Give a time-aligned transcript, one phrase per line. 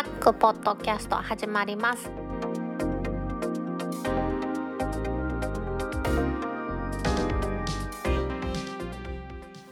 [0.00, 2.10] タックポッドキャスト始まります。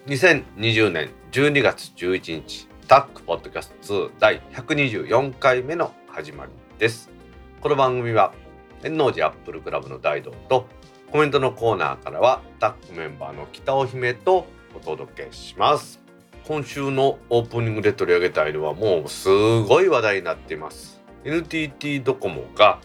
[0.07, 7.09] 2020年12月11日タックポッドキャスト2第124回目の始まりです。
[7.63, 8.35] この番組は
[8.83, 10.67] 天王寺アップルクラブの大道と
[11.11, 16.08] コメントのコーナーからはタックメンバーの北尾姫とお届けします。
[16.49, 19.29] 今週のオープニングで取り上げたいのはもうす
[19.65, 20.99] ごい話題になっています。
[21.23, 22.81] NTT ドコモが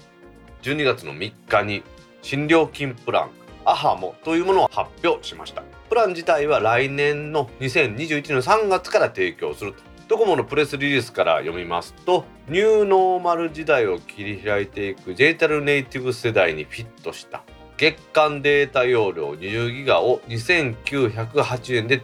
[0.64, 1.82] 12月の3日に
[2.22, 3.30] 新料金プラン
[3.64, 5.64] アハモというものを発表しました。
[5.88, 9.80] プラン自体は来年の2021年3月から提供すると。
[10.10, 17.44] ドコモのプレスリリースから読みますとニューノーマル時代を切り開いていくデジタルネイティブ世代にフィットした。
[17.78, 22.02] 月間データ容量20ギガを2908円で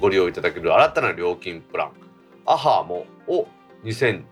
[0.00, 1.92] ご利用いただける新たな料金プラン。
[2.46, 3.46] アハモを
[3.84, 4.22] 2021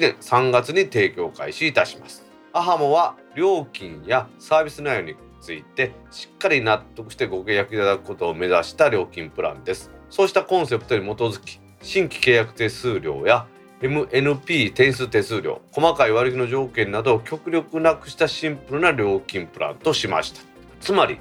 [0.00, 2.24] 年3月に提供開始いたします。
[2.52, 9.90] アハモは料金やサービス内容についてしっかり納得してご契約いただくことを目指した料金プランです。
[10.08, 13.46] そうしたコンセプトに基づき新規契約手数料や
[13.80, 20.40] MNP 点数手数料細かい割引の条件などを極力なくしたシンプルな料金プランとしました。
[20.80, 21.18] つまり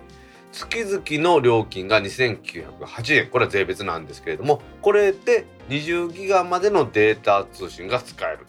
[0.56, 3.30] 月々の料金が2908円。
[3.30, 8.48] これは税別なんですけれどもこれで20ギガまでのデータ通信が使える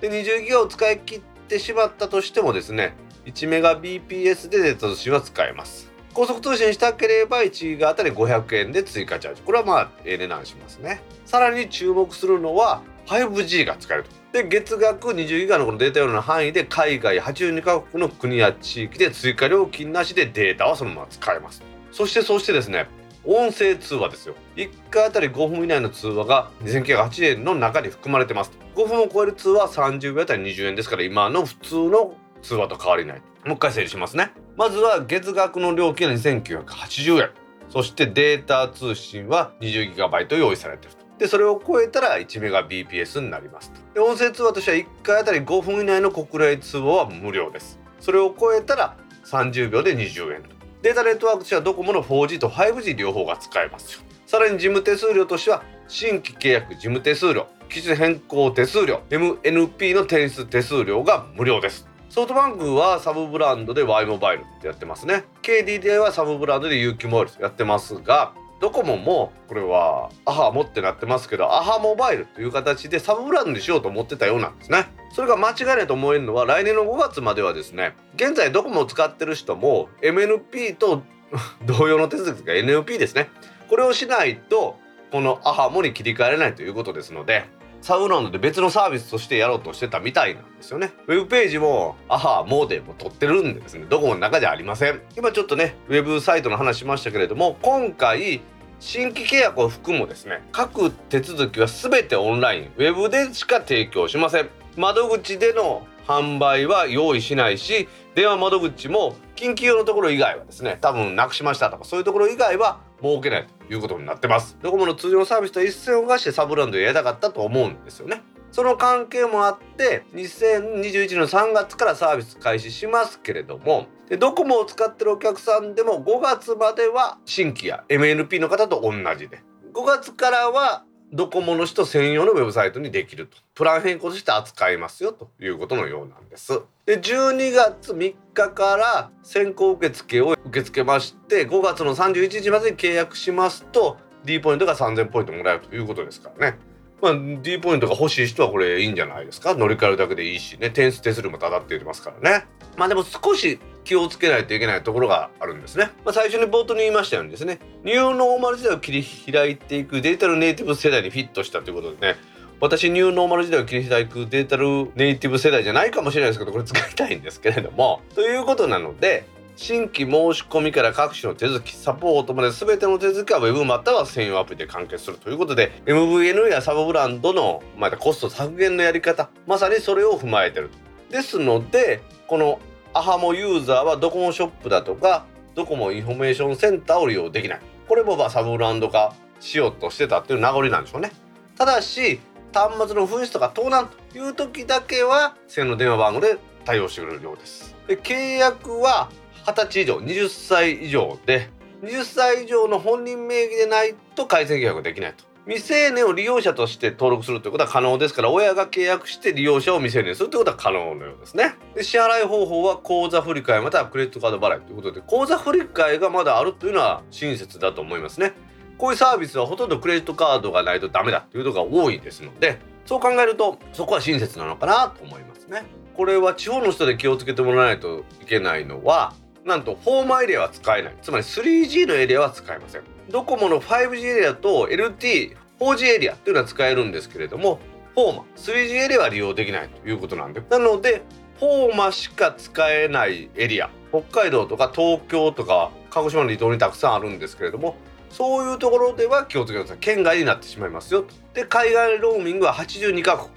[0.00, 0.06] と。
[0.06, 5.90] で20ギガを使い切ってしまったとしてもですね1メガ BPS でデータ通信は使えます。
[6.12, 9.42] 高速通信したければ1ギガあたり500円で追加チャージ。
[9.42, 11.00] これはまあええ値段しますね。
[11.24, 14.10] さらに注目するのは 5G が使えると。
[14.32, 21.62] で月額20ギガのこのデータ容量の範囲で海外82カ国の国や地域で追加料金なしでデータはそのまま使えます。
[21.90, 22.86] そしてそしてですね
[23.24, 24.34] 音声通話ですよ。
[24.56, 28.52] 1回あたり5分以内の通話が2908円の中に含まれてます。
[28.74, 33.22] 5分を超える通話は30秒あたり20円ですから今の普通の通話と変わりない。
[33.44, 34.32] もう一回整理しますね。
[34.56, 37.30] まずは月額の料金は2980円。
[37.68, 40.96] そしてデータ通信は 20GB 用意されている。
[40.96, 47.78] とでそれを超えたら1メガ BPS になりますで音声通話としては1回あたり5分以内の国内通話は無料です。
[48.00, 48.94] それを超えたら
[49.24, 50.42] 30秒で20円
[50.82, 54.00] データネットワークとしてはドコモの 4G と 5G 両方が使えますよ。
[54.26, 61.88] さらに事務手数料としては新規契約事務手数料機種変更手数料 MNP の点数手数料が無料です。
[62.10, 65.24] ソフトバンクはサブブランドで Y モバイルってやってますね。
[65.42, 74.86] KDDI はサブブランドで UQ モバイルやってますがドコモもこれはアハモってなってますけどアハモバイルという形でサブブランドにしようと思ってたようなんですね。
[75.12, 81.02] それが間違いないと思えるのは来年の5月まではですね現在ドコモを使ってる人も MNP と
[81.66, 83.28] 同様の手続きが NP ですね。
[83.68, 84.76] これをしないと
[85.10, 87.44] このアハモに切り替えれないということですので
[87.80, 90.92] サブランドで別のサービスとしてやろうとしてたみたいなんですよね。
[91.06, 95.00] ウェブページもアハモーデも取ってるんでですね、ドコモの中ではありません。
[95.16, 98.40] 今ちょっとね、ウェブサイトの話しましたけれども、今回、
[98.80, 104.48] 新規契約を含むですね、各手続きは全てオンライン、ウェブでしか提供しません。
[104.76, 114.56] 窓口での販売は用意しないし、電話窓口も緊急用のところ以外はですね、多分なくしましたとかそういうところ以外は設けないということになってます。
[114.62, 118.22] ドコモの通常サービスと一線を画してサブランドをやりたかったと思うんですよね。
[118.52, 129.42] その関係もあって2021年の3月からサービス開始しますけれどもでドコモを使ってるお客さんでも5月までは新規や MNP の方と同じで
[129.74, 133.36] 5月からはドコモの人専用のウェブサイトにできると。
[133.54, 136.62] プラン変更として扱いますよということのようなんです。
[136.86, 146.58] で12月3日から先行受付を受け付けまして5月の31日までに契約しますと D ポイントが3000ポイントもらえるということですからね。
[147.02, 149.54] まあ、D ポイントが欲しい人はこれいいんじゃないですか？
[149.54, 150.70] 乗り換えるだけでいいしね。
[150.70, 152.46] 点数手数料もただって言ってますからね。
[152.76, 157.58] まあでも少し気をつけないといけないところがあるんですね、まあ、最初に冒頭に言いましたようにですね。
[157.84, 162.16] ニューノーマル時代を切り開いていくデジタルネイティブ世代にフィットしたということでね。
[162.58, 168.00] 私ニューノーマル時代を切り開くデジタルネイティブ世代じゃないかもしれないですけどこれ使いたいんですけれども。
[168.14, 169.26] ということなので
[169.56, 180.70] 新規申し込みから各種の手続きサポートまで全ての手続きは Web または専用アプリで完結するということで MVN やサブブランドのまたコスト削減のやり方まさにそれを踏まえてる。
[181.10, 182.58] ですのでこの
[182.94, 187.60] アハモユーザーはドコモショップだとかドコモインフォメーションセンターを利用できない。
[187.86, 191.12] これもまあサブブランド化しようとしてたっていう名残なんでしょうね。
[191.56, 192.20] ただし
[192.52, 197.74] 端末の紛失とか盗難という時だけは専用の電話番号で対応してくれるようです。
[197.86, 199.10] で契約は
[199.44, 201.50] 20歳以上20歳以上で
[201.82, 205.24] 20歳以上の本人名義でないと回線契約できないと。
[205.46, 211.54] 未成年を利用者として登録するということは可能ですから親が契約して利用者を未成年にするということは可能のようですね。
[211.76, 218.32] で支払い方法は口座振替またはクレジットカード払いということで口座振替がまだあるというのは親切だと思いますね。
[218.78, 225.64] こういうサービスはほとんどクレジットカードがないとダメだというのが多いですのでそう考えるとそこは親切なのかなと思いますね。
[225.94, 229.14] これは地方の人で気をつけてもらわないといけないのは
[229.44, 230.96] なんとフォーマエリアは使えない。
[231.00, 232.82] つまり 3G のエリアは使えません。
[233.10, 237.60] ドコモの 5G エリアと LT4G エリアっていうのは使えるんですけれども
[237.94, 240.42] フォーマ 3G エリアは利用できないということなんで。
[240.50, 241.02] なので
[241.38, 247.76] フォーマしか使えないエリア北海道とか東京とか鹿児島の離島にたくさんあるんですけれども
[248.16, 249.78] そういうところでは気をつけてください。
[249.78, 251.04] 県外になってしまいますよ。
[251.34, 253.28] で海外ローミングは82カ国。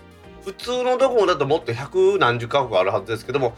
[0.45, 3.55] 普通のドコモだともっと百何十カ国あるはずですけども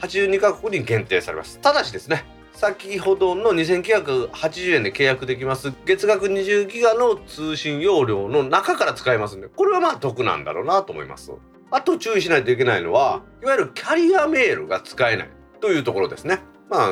[0.00, 1.58] 82カ国に限定されます。
[1.58, 2.24] ただしですね
[2.54, 11.32] 先ほどの2980円で契約できます月額20ギガの通信容量の中から使えますんでこれはまあ得なんだろうなと思います。
[11.70, 15.30] あと注意しないといけないのはいわゆるキャリアメールが使えない
[15.60, 16.40] というところですね。
[16.70, 16.88] まあ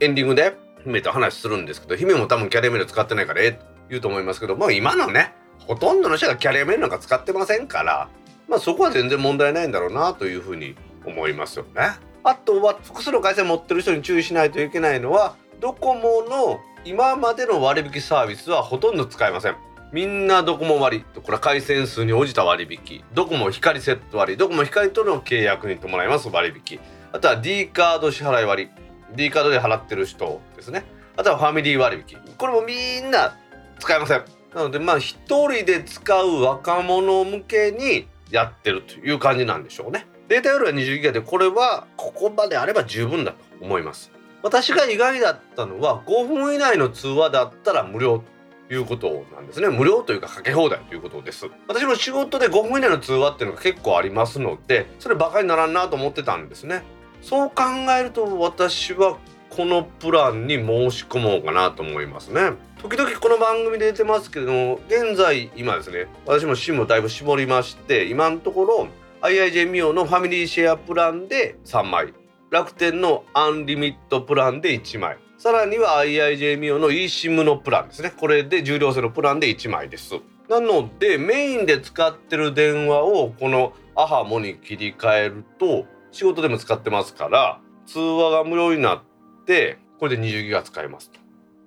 [0.00, 5.34] エンディングで姫と話するんですけど姫も多分キャリアメール使ってないからええと言うと思いますけどもう今のね
[5.66, 8.08] ほとんどの人がキャリアメールなんか使ってませんから
[8.48, 10.74] まあそこは全然問題ないんだろうなというふうに
[11.04, 11.92] 思いますよね。
[12.24, 19.56] あとは複数の回線持ってる人に注意しないといけないのはドコモの今までの割引サービスはほとんど使えません。
[19.92, 23.04] みんなドコモ割これは回線数に応じた割引。
[23.12, 26.80] ドコモ光セット割ドコモ光との契約に伴います割引。
[27.12, 28.70] あとは D カード支払い割
[29.14, 30.84] D カードで払ってる人ですね。
[31.16, 32.18] あとはファミリー割引。
[32.36, 33.36] これもみんな
[33.78, 34.24] 使えません。
[34.54, 40.06] なのでまあ一人で使う若者向けにやってるという感じなんでしょうね。
[40.28, 44.10] データ容量は20ギガでこれはここまであれば十分だと思います。
[44.42, 48.24] 私が意外だったのは5分以内の通話だったら無料
[48.68, 49.68] ということなんですね。
[49.68, 51.46] 無料というかかけ放題ということです。
[51.68, 56.82] 私も仕事で5分以内の通話っていうのが結構ありますのでそれバカにならんなと思ってたんですね。
[57.22, 57.62] そう考
[57.98, 62.52] えると私はこのプランに申し込もうかなと思いますね。
[62.78, 68.88] 時々この番組で出てますけども現在今ですね私も SIM をだいぶ絞りまして今のところ
[69.20, 72.12] IIJ ミオのファミリーシェアプランで3枚
[72.50, 78.12] 楽天のアンリミットプランで1枚さらには IIJ ミオの eSIM のプランですね。
[78.16, 80.14] これで重量制のプランで1枚です。
[80.48, 89.02] なのでメインで使ってる電話をこのアハモに切り替えると仕事でも使ってますから通話が無料になっ
[89.46, 91.20] てこれで20ギガ使えますと。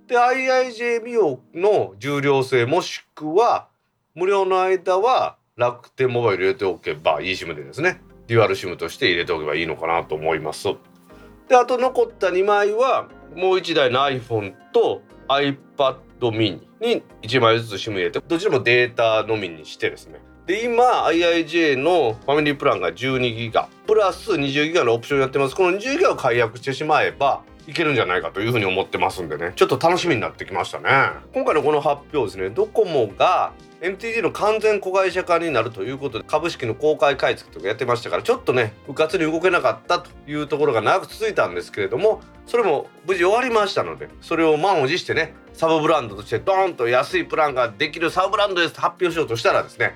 [0.08, 3.68] で IIJ ミオの重量制もしくは
[4.14, 10.68] 無料の間は楽天モバイル入れておけば eSIM でですねデュアル SIM として入れておけばいいのかなと思います。
[11.48, 23.68] であと残った2枚はもう1台の iPhone と iPad mini に1枚ずつ SIM 入れてどちらもデータのみにしてですねで今 IIJ のファミリープランが12ギガ。
[23.88, 25.56] プラス20ギガのオプションやってます。
[25.56, 29.54] この20ギガを解約してしまえばいけるんじゃないかというふうに思ってますんでね。
[29.56, 30.90] ちょっと楽しみになってきましたね。
[31.34, 32.52] 今回のこの発表ですね。
[32.52, 49.96] ドコモが MTG の完全子会社化になるということで株式の公開買い付けとかやってましたからちょっとねうかつに動けなかったというところが長く続いたんですけれどもそれも無事終わりましたのでそれを満を持してねサブブランドとしてドーンと安いプランができるサブブランドですと発表しようとしたらですね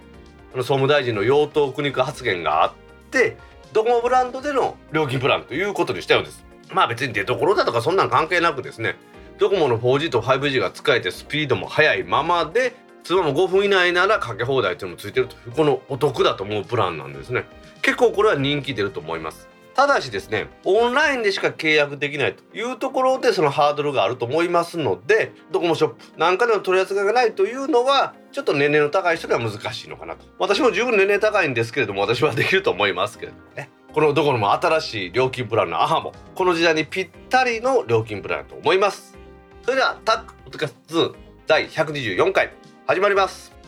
[0.56, 2.72] 総務大臣の用途苦肉発言があっ
[3.12, 3.38] て
[3.74, 6.44] ドコモブランドでの料金プランということにしたようです。
[6.74, 8.96] まあ別に出所だとかそんなん関係なくですね
[9.40, 17.46] ドコモの 4G と 5G が使えてスピードも速いままで通話も5分以内ならかけ放題というのもついてるというこのお得だと思うプランなんですね。
[17.82, 19.48] 結構これは人気出ると思います。
[19.76, 30.26] ただしですねオンラインでしか契約できないというところでそのハードルがあると思いますのでドコモショップなんかでの取り扱いがないというのはちょっと年齢の高い人には難しいのかなと。
[30.38, 33.70] 私も十分年齢高いんですけれども私はできると思いますけれどもね。
[33.94, 39.18] このドコモも新しい料金プランのアハもこの時代にぴったりの料金プランだと思います。
[39.64, 41.16] それではタックポッドキャスト2
[41.48, 42.54] 第124回
[42.86, 43.59] 始まります。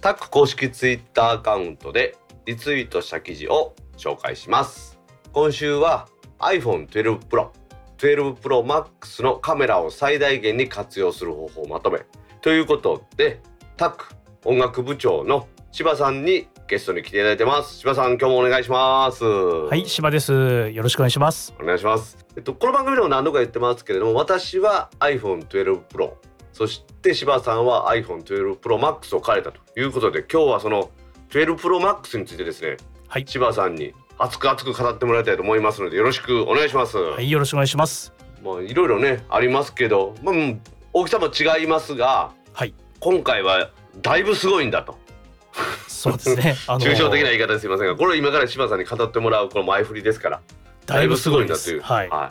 [0.00, 2.16] タック公式ツイッターアカウントで
[2.46, 4.98] リツイートした記事を紹介します。
[5.32, 7.50] 今週は iPhone 12 Pro
[7.98, 12.00] 12 Pro Max のカメラを最大限に活用する方法をまとめ
[12.40, 13.42] ということで
[13.76, 14.06] タク
[14.46, 17.76] 音楽部長の柴さんにゲストに来ていただいてます。
[17.76, 19.22] 柴さん今日もお願いします。
[19.22, 20.32] はい柴です。
[20.70, 21.54] よろしくお願いします。
[21.60, 22.16] お願いします。
[22.36, 26.14] えっとこの番組でも何度か言ってますけれども私は iPhone12 Pro
[26.60, 30.90] そして柴さんは iPhone12 Pro Max を買えたということで今日はその
[31.30, 32.76] 12 Pro Max についてですね
[33.08, 36.98] はい柴さんに熱く熱く語ってもらいたいと思いますのでよろしくお願いします。
[36.98, 38.12] はいよろしくお願いします
[38.44, 40.60] まあいろいろねありますけど、まあうん
[40.92, 43.70] 大きさも違いますが、はい今回は
[44.02, 44.98] だいぶすごいんだと。
[45.88, 50.40] そうですね あ抽象的な言い方ですいませんが、これ今から柴さんに語ってもらうこの前振りですから、
[50.84, 52.20] だいぶすごいでだいぶすごいんだすはいという。
[52.20, 52.30] はい。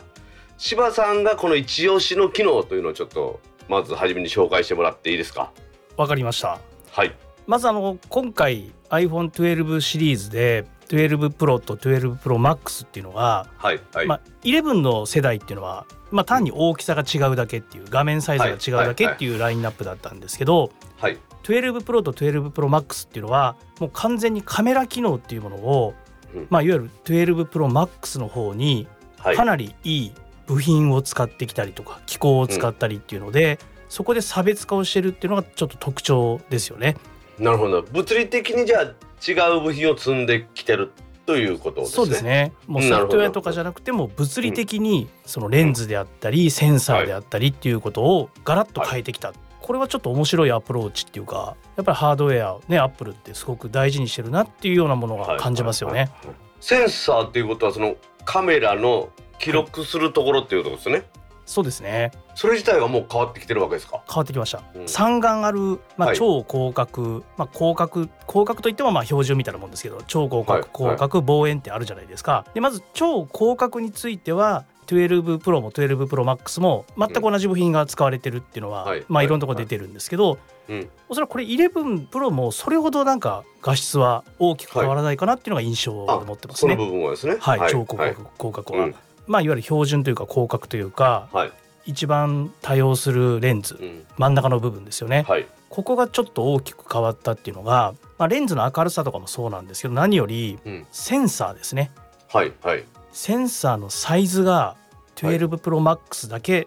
[0.56, 3.40] 柴さんがこの一押しの機能というのをちょっと
[3.70, 5.52] まず初めに紹介してもらっていいですか？
[5.96, 6.58] わかりました
[6.90, 7.14] はい。
[7.46, 14.06] まずあの今回 iPhone12 シリーズで12 Pro と12 Pro Max っていうのが、はいはい。
[14.06, 21.18] まあ、11の世代っていうのは、まあ、単に大きさが違うだけっていう画面サイズが違うだけっていうラインナップだったんですけど、はい。
[21.44, 25.94] 12 Pro と12 Pro Max っていうのはもう完全にカメラ機能っていうものを、
[26.34, 29.36] うんまあ、いわゆる12 Pro Max の方にはい。
[29.36, 30.12] かなりいい
[30.50, 36.96] 部品を使ってきたりとか機構を使ったりっていうので、そこで差別化をしてるっていうのがちょっと特徴ですよね。
[37.38, 37.82] なるほど。
[37.82, 38.82] 物理的にじゃあ
[39.26, 40.92] 違う部品を積んできてる
[41.24, 41.94] ということですね。
[41.94, 42.24] そうです。
[42.24, 56.00] ねもううんソフトウェアとかじゃなくても物理的にそのレンズであったりセンサーであったりっていうことをガラッと変えてきた、これはちょっと面白いアプローチっていうかやっぱりハードウェアねアップルってすごく大事にしてるなっていうようなものが感じますよね。
[56.00, 59.08] はいはいはいはいセンサーっていうことはそのカメラの
[59.40, 61.02] 記録するところっていうことですね。
[61.46, 62.12] そうですね。
[62.36, 64.02] それ自体がもう変わってきてるわけですか？
[64.08, 64.86] 変わってきました、うん。
[64.88, 66.16] 三眼ある、まあ、はい。
[66.16, 72.46] 超広角、まあ、広角広角といってもまあ標準みたいなもんですけど超広角、はい広角望遠ってあるじゃないですか。
[72.54, 79.00] でまず超広角については12 Pro も12 Pro Max も全く同じ部品が使われてるっていうのは、はい。
[79.08, 79.26] まあ、はい。
[79.26, 80.88] いろんなところ出てるんですけど、うん。
[81.08, 86.76] おそらくこれ11 Pro もそれほどなんか画質は大きく変わらないかなっていうのが印象を持ってますね。
[86.76, 87.38] その部分はですね。
[87.40, 88.14] はい、超広はい。
[88.14, 88.94] 角、広角は、うん
[89.30, 91.52] まあいわゆる標準というか広角というかはい。
[91.86, 94.04] 一番多用するレンズうん。
[94.18, 95.24] 真ん中の部分ですよね。
[95.28, 95.46] はい。
[95.68, 100.86] ここがちょっと大きく変わったっていうのが、まあ、レンズの明るさとかもそうなんですけど何よりうん。
[100.90, 101.92] センサーですね
[102.28, 102.52] はい。
[102.60, 102.84] はい。
[103.12, 104.74] センサーのサイズが
[105.14, 106.66] 12 Pro Max だけ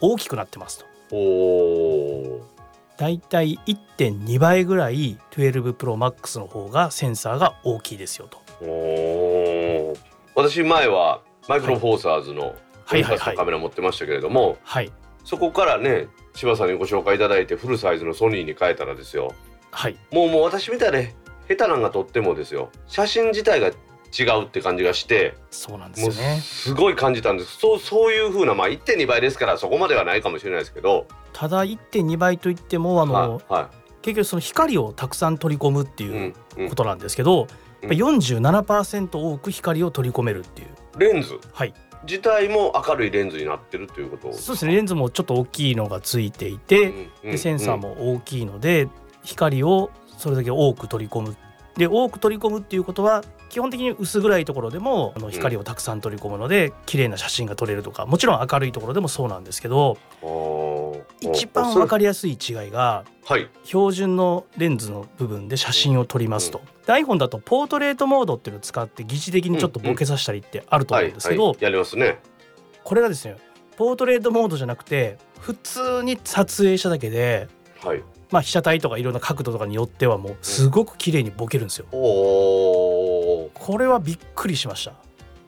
[0.00, 0.86] 大きくなってますと。
[1.10, 2.46] おお。
[2.98, 8.38] だいたい1.2倍ぐらい12 Pro Max の方がセンサーが大きいですよと。
[8.62, 9.96] おお。
[10.34, 12.54] 私前はマイクロフォーサーズの
[12.86, 13.02] はい。
[13.02, 14.92] はいはいフルカメラ持ってましたけれども、はい。
[15.24, 19.32] そこからね柴さんにご紹介いただいてフルサイズのソニーに変えたらですよ。
[19.70, 19.96] はい。
[20.12, 21.14] もうもう私みたいで
[21.48, 22.70] 下手なんが撮ってもですよ。
[22.86, 23.68] 写真自体が
[24.16, 26.40] 違うって感じがしてそうなんですよね。
[26.40, 27.58] すごい感じたんです。
[27.58, 31.06] そうそういう風なまあ1.2倍ですからそこまではないかもしれないですけど。
[31.32, 33.70] ただ1.2倍といってもあの、はいは
[34.02, 36.68] 結局その光をたくさん取り込むってい、ういうんうん。
[36.68, 37.48] ことなんですけど、
[37.82, 37.88] うん。
[37.88, 38.04] やっぱ
[38.68, 40.68] 47%多く光を取り込めるっていう。
[40.98, 41.38] レンズ。
[41.52, 41.74] はい。
[42.06, 44.32] 自体も明るいレンズになってるということ。
[44.34, 44.74] そうですね。
[44.74, 48.88] レンズもちょっと大きいのがついていて、うんうんでセンサーも大きいので、
[49.22, 51.36] 光をそれだけ多く取り込む。
[51.76, 59.98] で多く取り込むっていうことは基本的に薄暗いところでもあの光をたくさん取り込むので、綺麗な写真が撮れるとかもちろん明るいところでもそうなんですけど
[61.20, 63.48] 一番分かりやすい違いがはい。
[63.64, 66.60] 標準のレンズの部分で写真を撮りますと。
[66.86, 72.18] で iPhone だとポートレートモードっていうのを使って疑似的にちょっとボケさせたりってあるとはい思うんですけど、はいやりますね。
[72.82, 73.36] これがですね
[73.76, 77.48] ポートレートモードじゃなくて普通に撮影しただけで
[77.84, 78.02] はい。
[78.30, 81.86] まあ、被写体とかいろんな角度とかによってはもうすごく綺麗にボケるんですよ。
[81.92, 81.98] お
[83.44, 84.92] おこれはびっくりしました。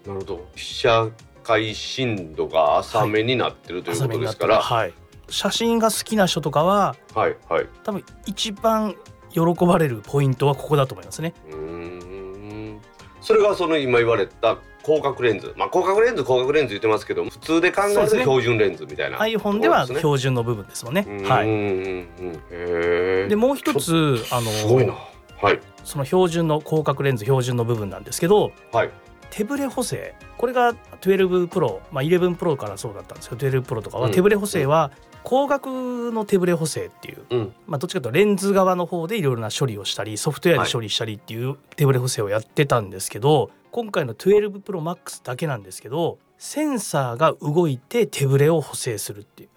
[0.07, 0.49] なるほど。
[0.55, 1.11] 被写
[1.43, 4.95] 界深度が浅めになってるということですから、はい。
[5.29, 7.67] 写真が好きな人とかははいはい。
[7.83, 8.95] 多分一番
[9.37, 11.35] 喜ばれるポイントはここだと思いますね。
[11.51, 12.81] うーん。
[13.21, 15.53] それがその今言われた広角レンズ。
[15.57, 19.19] まあ広角レンズ広角レンズ言ってますけど普通で考える標準レンズみたいな。
[19.19, 21.07] iPhone では標準の部分ですもんね。
[21.25, 23.29] はい。
[23.29, 24.95] でもう一つあのすごいな。
[25.43, 25.61] はい。
[25.85, 28.91] その標準の広角レンズ標準の部分なんですけどはい。
[29.31, 30.15] 手ブレ補正。
[30.39, 34.05] これが12 Pro、まあ、11 Pro からそうだったんですけど12 Pro とかうん。
[34.05, 34.93] は手ブレ補正は
[35.27, 37.55] 光学の手ブレ補正っていううん。
[37.67, 49.49] まあ、どっちかというとレンズ側の方でいろいろな処理をしたりソフトウェアで処理したりっていう手ブレ補正をやってたんですけど今回の12 Pro Max だけなんですけどセンサーが動いて手ブレを補正するってい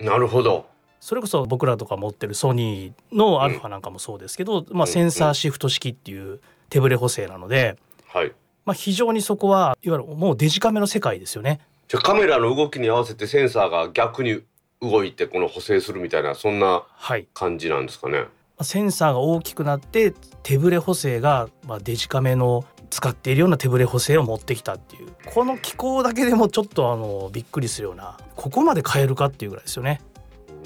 [0.00, 0.04] う。
[0.04, 0.66] なるほど。
[0.98, 8.32] それこそ僕らとか持ってるソニーのアルファなんかもそうですけど、まあ、センサーシフト式っていう手ブレ補正なので、はい。
[8.64, 11.60] まあ、非常にそこはいわゆるもうデジカメの世界ですよね。
[11.86, 14.42] じゃあカメラの動きに合わせてセンサーが逆に
[14.80, 17.26] 動いてこの補正するみたいなそんなはい。
[17.34, 18.26] 感じなんですかね。
[18.62, 25.08] センサーが大きくなって手ブレ補正が、まあ、デジカメの使っているような手ブレ補正を持ってきたっていう。
[25.26, 30.00] この機構だけでもちょっとあのびっくりするようなここまで変えるかっていうぐらいですよね。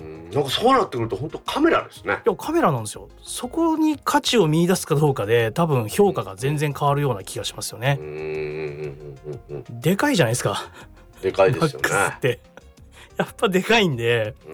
[0.01, 0.31] うん。
[0.31, 2.21] なんかそうなってくると本当カメラですね。
[2.25, 3.09] いやカメラなんですよ。
[3.23, 7.99] そこに価値を見出すかどうかで多分評価が全然変わるような気がしますよね。
[9.71, 10.71] でかいじゃないですか。
[11.21, 12.41] でかいですよね。
[13.17, 14.51] てやっぱでかいんでう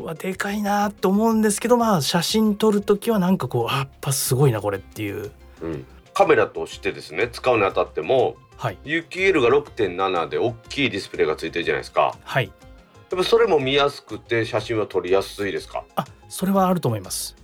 [0.00, 0.04] ん。
[0.04, 5.30] うわでかいなと思うんですけどまあ写真撮る時はなんかこうあやっぱすごいなこれっていう。
[5.60, 5.84] うん。
[6.14, 8.78] カメラとしてですね使うにあたってもはい。
[8.84, 12.14] 有機 L が6.7で大きいディスプレイがついてるじゃないですか。
[12.22, 12.44] はい。
[12.46, 15.84] やっぱそれも見やすくて写真は撮りやすいですか？
[15.96, 17.36] あそれはあると思います。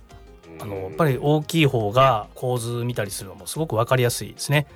[0.61, 4.67] あのやっぱり大きい方が構図見たりするのもすごく分かりやすいですね、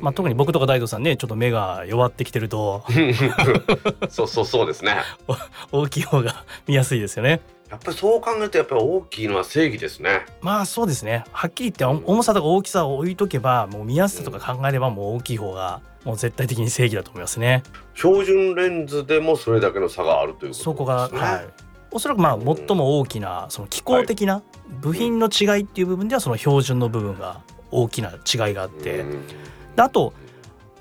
[0.00, 2.84] まあ、特に僕とか大道さんねちょっと目が弱ってきてると。
[4.08, 4.96] そうそうそうですね。
[5.70, 7.40] 大きい方が見やすいですよね。
[7.70, 10.26] やっぱりそう考えるとやっぱり大きいのは正義ですね。
[10.42, 11.24] まあそうですね。
[11.32, 17.62] はっきり言って重さとか大きさを置いとけばもう見やすさとか考えればもう大きい方がもう絶対的に正義だと思いますね。
[17.94, 20.64] 標準レンズでもそれだけの差があるということですね。
[20.64, 21.48] そこがはい。
[21.92, 24.42] おそらくまあ最も大きなその機構的な
[24.80, 29.04] 部品の違いっていう部分ではその標準の部分が大きな違いがあって
[29.76, 30.12] あと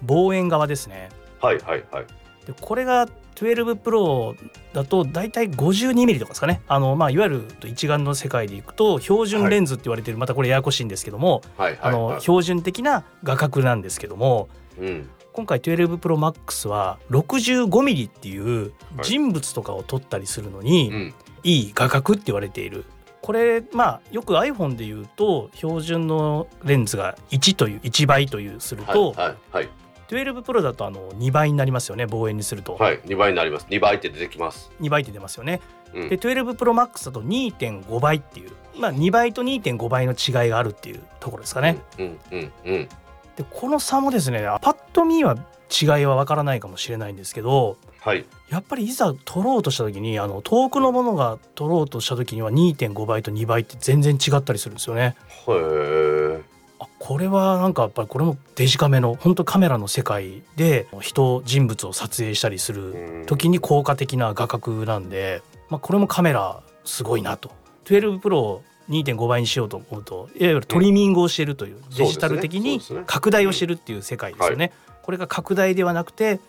[0.03, 1.09] 望遠側ですね
[1.41, 2.05] はいはいはい。
[2.45, 4.35] でこれが12プロ
[4.73, 12.21] だと大体52ミリとかですかねあの、まあ、いわゆる一眼の世界でいくと標準レンズって言われてる、またこれややこしいんですけども、はいはいあのはい。
[12.21, 22.85] 標準的な画角なんですけどもうん今回12プロマックスは65ミリっていうはい人物とかを撮ったりするのにうんいい画角って言われている。
[23.21, 29.69] これまあよく iPhone で言うと標準のレンズが1という1倍というするはいと、はいはい
[30.11, 33.67] 12プロだとあの2倍になりますよね望遠にすると、はい二倍になります。
[33.69, 34.69] 二倍って出てきます。
[34.81, 35.61] 2倍って出ますよね。
[35.93, 41.77] うんで12プロマックスだと2.5倍っていう、まあ、2倍と2.5倍の違いがあるっていうところですかね。
[41.97, 42.89] うんうんうん
[43.37, 45.37] でこの差もですねパッと見は
[45.71, 48.25] 違いはわからないかもしれないんですけどはい。
[48.49, 55.15] やっぱりいざ撮ろうとした時にあの遠くのものが撮ろうとした時には2.5倍と2倍って全然違ったりするんですよね。
[55.47, 56.41] へえ。
[56.79, 67.51] あこれはなんかやっぱりこれもデジカメの本当カメラの世界で人人物を撮影したりする時に効果的な画角なんで、まあ、これもカメラすごいなと。
[67.85, 74.71] 12プロを2.5倍にしようと思うといわゆるトリミングをしてるという、デジタル的に拡大をしてるっていう世界ですよね。
[75.03, 76.39] これが拡大ではなくて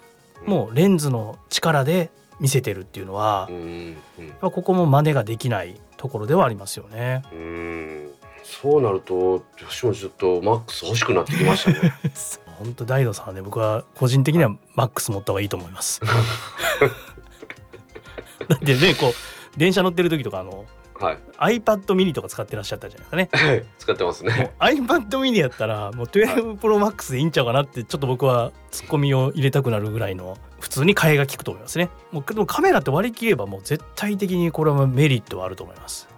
[0.47, 3.97] もうレンズの力で見せてるっていうのは、うん
[4.41, 7.23] ここも真似ができないところではありますよね。
[7.33, 8.11] うん。
[8.43, 11.95] そうなると私もちょっとマックス欲しくなってきましたね。
[12.59, 16.01] 本当大道さんはね僕は個人的にはマックス持った方がいいと思います。
[18.49, 20.65] だってねこう電車乗ってる時とかあの
[21.07, 21.19] はい。
[21.59, 23.51] iPad mini とか使ってらっしゃったじゃないですかね。
[23.51, 24.55] は い使ってますね。
[24.59, 31.91] iPad mini やったらもう12 Pro Max でいいんちゃうかなってちょっと僕はツッコミを入れたくなるぐらいの普通に替えが利くと思いますね。
[32.13, 36.09] もうでもカメラって割り切ればもう絶対的にこれはメリットはあると思います。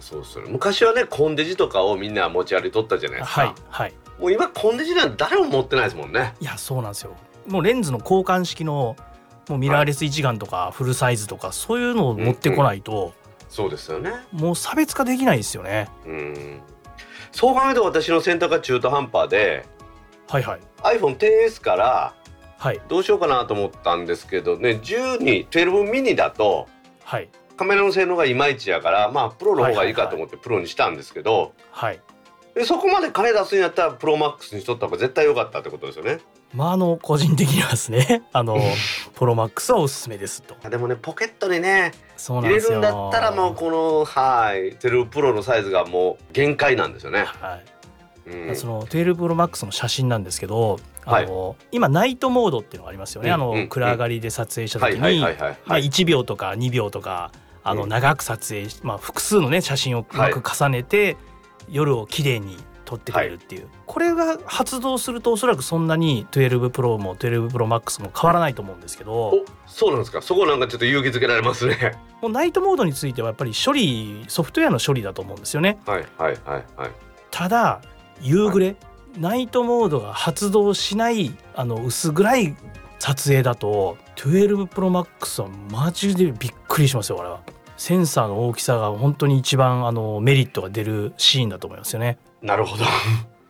[0.00, 0.50] そうですよね。
[0.50, 3.40] 昔はねコンデジとかをみんな持ち歩いとったじゃないですか。
[3.42, 3.92] はいはい。
[4.18, 6.34] もう今コンデジなんて誰も持ってないですもんね。
[6.40, 7.14] いやそうなんですよ。
[7.46, 8.96] もうレンズの交換式の
[9.48, 13.12] もうミラーレス一眼とかフルサイズとかそういうのを持ってこないと、
[13.50, 14.12] そうですよね。
[14.32, 15.88] もう差別化できないですよね。
[16.06, 16.62] うん。
[17.32, 19.66] そう考えると私の選択が中途半端で
[20.28, 20.60] はいはい
[20.98, 22.14] iPhone XS から
[22.58, 26.68] はいどうしようかなと思ったんですけどね12、12ミニだと
[27.04, 32.00] はいカメラの性能がいまいちやからまあプロの方がいいかと思ってプロにしたんですけど、はい。
[32.54, 36.20] でそこまで金出すんやったらプロマックスにしとった方が絶対良かったってことですよね。
[36.54, 38.58] まああの個人的にはですね あの
[39.14, 40.68] プロマックスはおすすめですと。
[40.68, 41.92] でもねポケットにね。
[42.18, 47.24] 入れるんだったらもうこのはい12プロのサイズがもう限界なんですよね。
[47.24, 47.64] はい。
[48.26, 53.30] うん、その12プロマックスの写真なんですけど、あの、今ナイトモードっていうのがありますよね。
[53.30, 55.84] あのうんうん暗がりで撮影したはい時に、はいはいはいまあはい。
[55.84, 57.32] 1秒とか2秒とか
[57.64, 61.16] あのうん長く撮影し、まあ複数のね写真をうまく重ねて、
[61.68, 62.56] 夜を綺麗に
[62.90, 69.12] 撮ってくれるっていう、これが発動するとおそらくそんなに12プロも12プロマックスも変わらないと思うんですけど。
[69.12, 70.20] おそうなんですか？
[70.20, 71.92] そこなんかちょっと勇気づけられますね。
[72.20, 75.78] もうナイトモードについてはやっぱり処理ソフトウェアの処理だと思うんですよね。
[75.86, 76.90] はいはいはいはい。
[77.30, 77.80] ただ
[78.20, 78.76] 夕暮れ、
[79.18, 82.56] ナイトモードが発動しないあの薄暗い
[82.98, 87.40] 撮影だと12プロマックスはマジでびっくりしますよこれは。
[87.78, 92.84] センサーの大きさが本当に一番あのメリットが出るシーンだと思いますよねなるほど。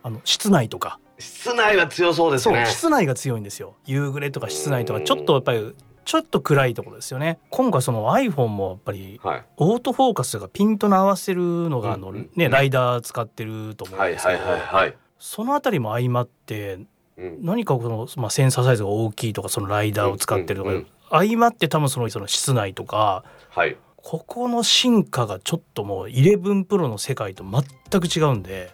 [0.03, 0.99] あの室内とか。
[1.19, 3.75] 室内は強そうですそうね室内が強いんですよ。
[3.85, 7.37] 夕暮れとか室内とかちょっとやっぱりちょっと暗いところですよね。
[7.51, 9.45] 今回その iPhone もやっぱりはい。
[9.57, 16.79] オートフォーカスがピントの合わせるのがあのねライダー使ってると思うんですけどはいはいそのあたりも相まって
[17.17, 17.37] うん。
[17.41, 20.87] 何かこの、まあ、センサーサイズが大きいとかそのライダーを使ってるとか、うんうん。
[21.11, 28.71] 相まって多分そのその室内とかはいここの進化がちょっともう11プロの世界と全く違うんで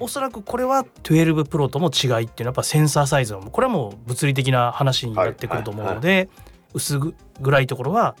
[0.00, 6.28] おそらくこれは12プロとも違いっていうのはやっぱセンサーサイズはもうこれはもう物理的な話になってくると思うので、
[6.72, 7.00] 薄
[7.42, 8.14] 暗いところは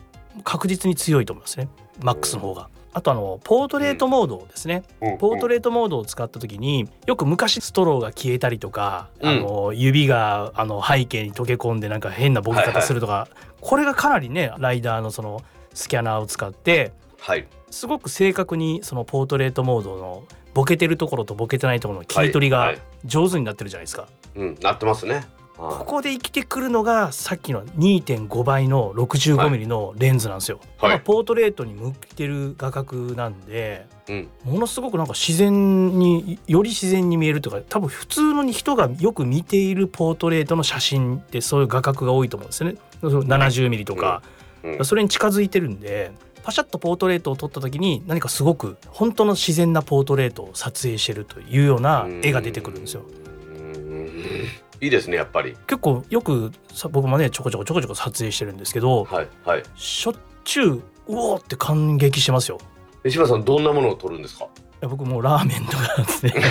[0.44, 1.68] 確実に強いと思いますね。
[2.02, 2.68] マックスの方が。
[2.94, 9.28] あとあのポートレートモードですね、うんポートレートモードを使った時によく昔ストローが消えたりとか、うん。
[9.28, 13.28] あの指があの背景に溶け込んでなんか変なボケ方するとか、
[13.60, 15.42] これがかなりねライダーのその
[15.74, 17.46] スキャナーを使ってはい。
[17.70, 22.80] すごく正確にそのポートレートモードのボケてるところとボケてないところの切り取りがはいはい。
[23.04, 24.08] 上手になってるじゃないですか。
[24.34, 25.26] うんなってますね
[25.58, 30.60] こはこで生きてくるのがさっきの2.5倍の 65mm のレンズなんですよ。
[30.78, 30.90] はい。
[30.90, 34.28] まあポートレートに向いてる画角なんでいうん。
[34.44, 42.78] ものすごくなんか自然により自然に見えるというか多分普通の人がよく見ているポートレートの写真ってそういう画角が多いと思うんですよね。
[43.02, 44.22] 70mm とか、
[44.62, 44.84] うん。
[44.84, 46.12] それに近づいてるんで
[46.44, 53.02] パシャッとポートレートを撮った時に何かすごく本当の自然なポートレートを撮影してるというような絵が出てくるんですよ。
[54.80, 55.56] うんいいですねやっぱり。
[55.66, 59.62] 結構よくさ僕もねちょこちょこちょこちょこ撮影してるんですけどはいはい。
[59.76, 60.14] しょっ
[60.44, 62.58] ちゅううおーって感激してますよ。
[63.04, 64.44] 石破さんどんなものを撮るんですか？
[64.44, 64.48] い
[64.82, 66.32] や僕もうラーメンとかですね。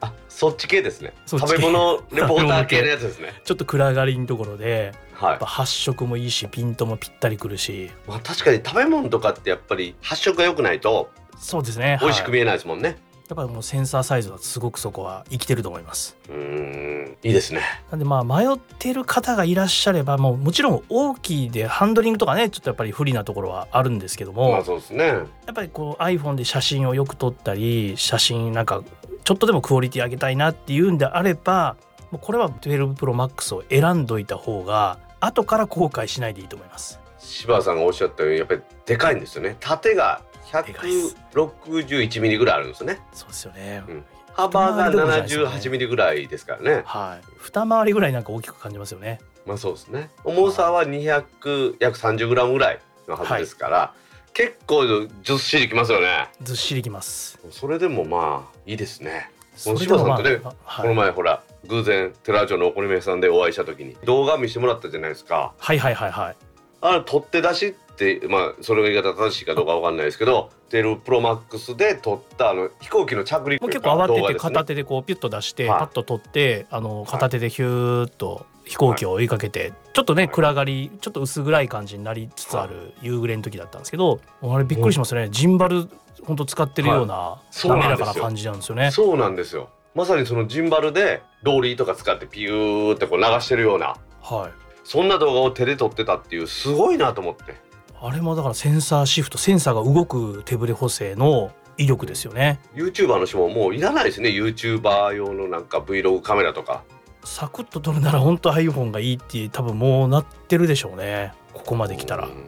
[0.00, 1.12] あそっち系ですね。
[1.26, 3.34] 食べ物レポーター系のやつですね。
[3.44, 5.30] ちょっと暗がりのところではい。
[5.30, 7.90] やっぱ発色もいいしピントもぴったりくるし。
[8.08, 11.98] まあ確かに食べ物とかってやっぱり発色が良くないとそうですねはい。
[12.00, 12.96] 美味しく見えないですもんね、
[13.32, 16.18] やっぱもうセンサーサイズはすごくそこは生きてると思います。
[16.28, 17.16] うーん。
[17.22, 17.62] いいですね。
[17.90, 25.06] なんでまあ迷ってる方がいらっしゃればもうもちろん大きいでハンドリングとかねちょっとやっぱり不利なところはあるんですけども、まあそうですね。
[25.06, 28.82] やっぱりこう iPhone で写真をよく撮ったり写真なんか
[29.24, 31.76] ちょっとでもクオリティ上げたいなっていうんであれば
[32.10, 37.00] もうこれは12 Pro Max を選んどいた方が後から後悔しないでいいと思います。
[37.18, 39.56] 柴田さんがおっしゃったようにやっぱりでかいんですよね。
[39.60, 43.82] 縦が161ミリぐらいあるんですねそうですよね。
[43.88, 47.24] うん幅が二回りどころじゃないですよね78ミリぐらいですからねはい。
[47.38, 49.20] 二回りぐらいなんか大きく感じますよね。
[49.44, 53.92] まあそうですね重さは200約30グラムぐらいのはずですから、
[54.32, 57.38] 結構ずっしりきますよねずっしりきます。
[57.50, 59.30] それでもまあいいですね
[59.66, 66.36] もまあ柴田さんとねはいこの前ほら偶然寺町のお好み屋さんでお会いした時に動画見せてもらったじゃないですかはいはいはいはい。
[66.82, 75.78] あれ取って出しってまあそれが言い方正しいかどうかわかんないですけど12プロマックスで撮ったあの飛行機の着陸もう結構慌てて片手でこうピュッと出してはい。
[75.78, 85.28] パッと取ってあの片手でヒューッと飛行機を追いかけてちょっとね暗がりちょっと薄暗い感じになりつつある夕暮れの時だったんですけどあれびっくりしますね。
[85.30, 85.88] ジンバル
[86.24, 88.06] 本当使ってるようなそう滑なんですよ。
[88.06, 88.90] らかな感じなんですよね。
[88.90, 89.68] そうなんですよ。
[89.94, 97.54] まさにそのジンバルでローリーとか使ってピューってこう流してるようなはいそんな動画を手で撮ってたっていうすごいなと思って。
[98.00, 102.60] あれもだからセンサーシフトセンサーが動く手ブレ補正の威力ですよね。
[102.74, 104.30] YouTuber の人ももういらないですね。
[104.30, 106.82] YouTuber 用のなんか Vlog カメラとか。
[107.24, 111.32] サクッと撮るなら本当 iPhone がいいって多分もうなってるでしょうね。
[111.54, 112.26] ここまで来たら。
[112.26, 112.44] うん。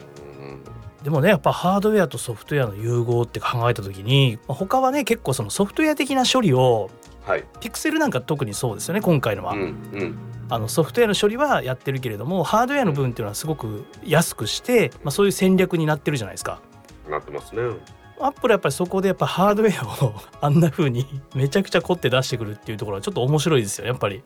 [1.03, 6.89] でもねやっぱハードウェアとソフトウェアの融合って考えた時にまあ他はね結構そのソフトウェア的な処理を
[7.25, 7.45] はい。
[7.61, 9.63] ピクセルなんか特にそうですよね今回のは、うんう
[10.03, 10.17] ん
[10.49, 16.59] あのソフトウェアの処理はやってるけれどもハードウェアの部分っていうのはすごく安くして、まあ、そういう戦略になってるじゃないですか。
[17.09, 17.61] なってますね。
[18.19, 21.05] アップルやっぱりそこでやっぱハードウェアをあんな風に
[21.35, 24.21] めちゃくちゃ凝って出してくるっていうところはちょっと面白いですよねやっぱり。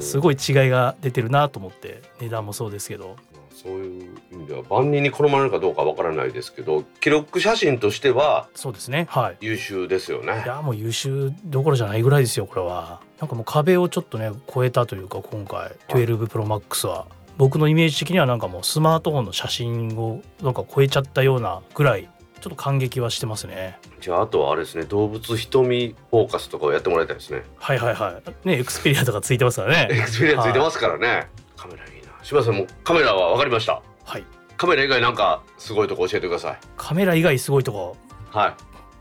[0.00, 3.16] すごい違いが出てるなと思って値段もそうですけど。
[3.54, 9.36] そういう意味では万人に好まれるかどうかわからないですけど記録写真としてはそうですねはい。
[9.40, 10.42] 優秀ですよね。
[10.44, 17.06] いやもう優秀どころじゃないぐらいですよこれはなんかもう壁をちょっとね超えたというか今回12 Pro Max は。
[17.38, 23.78] 僕のイメージ的にはなんかもうスマートフォンの写真をなんか超えちゃったようなぐらいちょっと感激はしてますね。
[24.02, 27.44] じゃああとはあれですね動物瞳フォーカスとかをやってもらいたいですね。
[27.56, 28.46] はいはいはい。
[28.46, 29.88] ねエクスペリアとかついてますからね。
[29.96, 32.12] エクスペリアついてますからね、カメラいいな。
[32.22, 33.80] 柴田さんもカメラは分かりました？
[34.04, 34.24] はい。
[34.58, 36.58] カメラ以外なんかすごいとこ教えてください。
[36.76, 37.96] カメラ以外すごいとこ。
[38.30, 38.54] はい。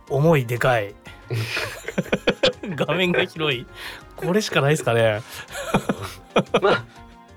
[0.10, 0.96] 重いでかい。
[2.76, 3.66] 画面が広い
[4.15, 5.21] これしかないですかね。
[6.62, 6.86] まあ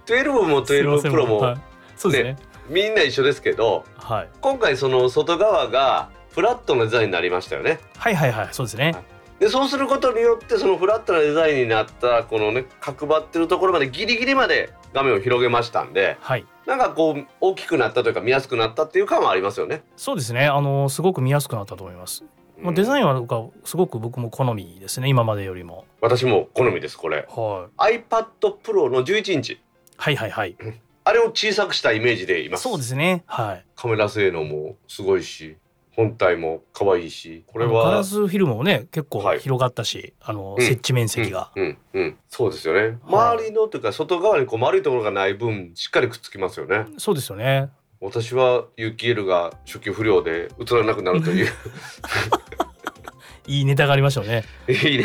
[0.07, 1.57] 12も12すいませんプロも、はい。
[1.97, 2.37] そうですね
[2.69, 4.29] みんな一緒ですけどはい。
[4.41, 7.79] 今回その外側がフラットなデザインになりましたよね。
[7.97, 8.93] はいはいはいそうですね。
[8.93, 9.05] はい。
[9.39, 16.47] でそうすることによってそのフラットなデザインになったこのね角張ってるところまでギリギリまで画面を広げましたんではい。
[16.67, 19.83] なんかこう大きくなったというか見やすくなったっていう感はありますよね。
[19.97, 20.47] そうですね。
[20.47, 22.25] あのすごく見やすくなったと思います、
[22.59, 27.27] まあ、デザインはなんかすごく僕も好みですね今までよりも、私も好みですこれ。
[27.29, 28.27] はい、iPad
[28.63, 29.61] Pro の11インチ
[29.97, 30.57] はいはいはい。
[31.05, 32.65] あれを小さくしたイメージでいます。
[32.65, 33.23] そうですね。
[33.27, 33.65] はい。
[33.77, 35.57] カメラ性能もすごいし
[35.95, 39.39] 本体も可愛いしこれあのガラはスフィルムもね結構はい。
[39.41, 40.67] 広がったし、あのうん。
[40.67, 42.17] 設置面積が、うんうん、うん。
[42.29, 42.81] そうですよね。
[42.81, 42.97] はい。
[43.37, 46.87] 周りのというか外側にこう丸いところがない分しっかりくっつきますよね。
[46.99, 51.49] そうですよね私は有機 L が初期不良で映らなくなるという。
[53.47, 54.45] いいネタがありましたよね。
[54.69, 55.05] いいね。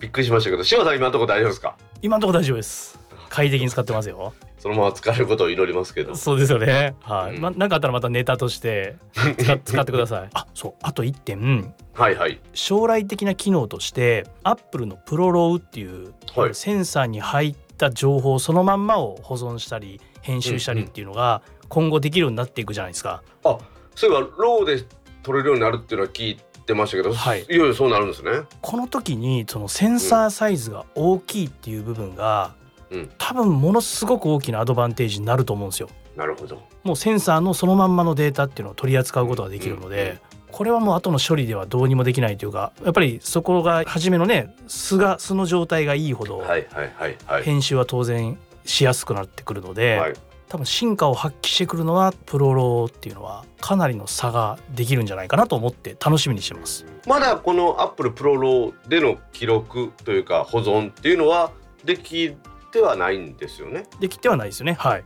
[0.00, 1.76] びっくりしましたけど、柴田さん今のところ大丈夫ですか？
[2.02, 2.98] 今のところ大丈夫です。
[3.30, 4.34] 快適に使ってますよ。
[4.58, 6.14] そのまま使えることを祈りますけど。
[6.14, 6.94] そうですよね。
[7.02, 7.40] はい、うん。
[7.42, 8.96] まなんかあったらまたネタとして
[9.38, 10.30] 使 使ってください。
[10.34, 10.74] あそう。
[10.82, 11.74] あと一点。
[11.94, 12.40] はいはい。
[12.54, 16.54] 将来的な機能としてアップルのプロローっていう、はい。
[16.54, 23.22] センサーに入った情報そのまんまを保存したり編集したりっていうのが今後できるようになっていくじゃないですか。
[23.44, 23.58] あ、
[23.94, 24.84] そういえばローで
[25.22, 28.30] 撮れるようになるっていうのは聞いてましたけど、はいいよいよそうなるんですね。
[28.60, 32.54] この時にそのセンサーサイズが大きいっていう部分が、
[32.90, 35.88] うん多分ものすごく大きなアドバンテージになると思うんですよ。
[36.16, 36.62] なるほど。
[36.84, 40.20] もうセンサーのそのまんまのデータっていうのを取り扱うことができるので、
[40.52, 47.42] これはもう後の処理ではどうにもできないというかやっぱりそこが初めのね素が素の状態がいいほど、はいはいはいはい。
[47.42, 50.14] 編集は当然しやすくなってくるので、はい。
[50.48, 56.84] 多分進化を発揮してくるのはプロローっていうのはかなりの差ができるんじゃないかなと思って楽しみにしてます。
[57.06, 61.52] まだこの Apple Pro ローでの記録というか保存っていうのは
[61.84, 62.36] でき
[62.70, 63.86] てはないんですよね。
[64.00, 64.74] できてはないですよね。
[64.74, 65.04] はい。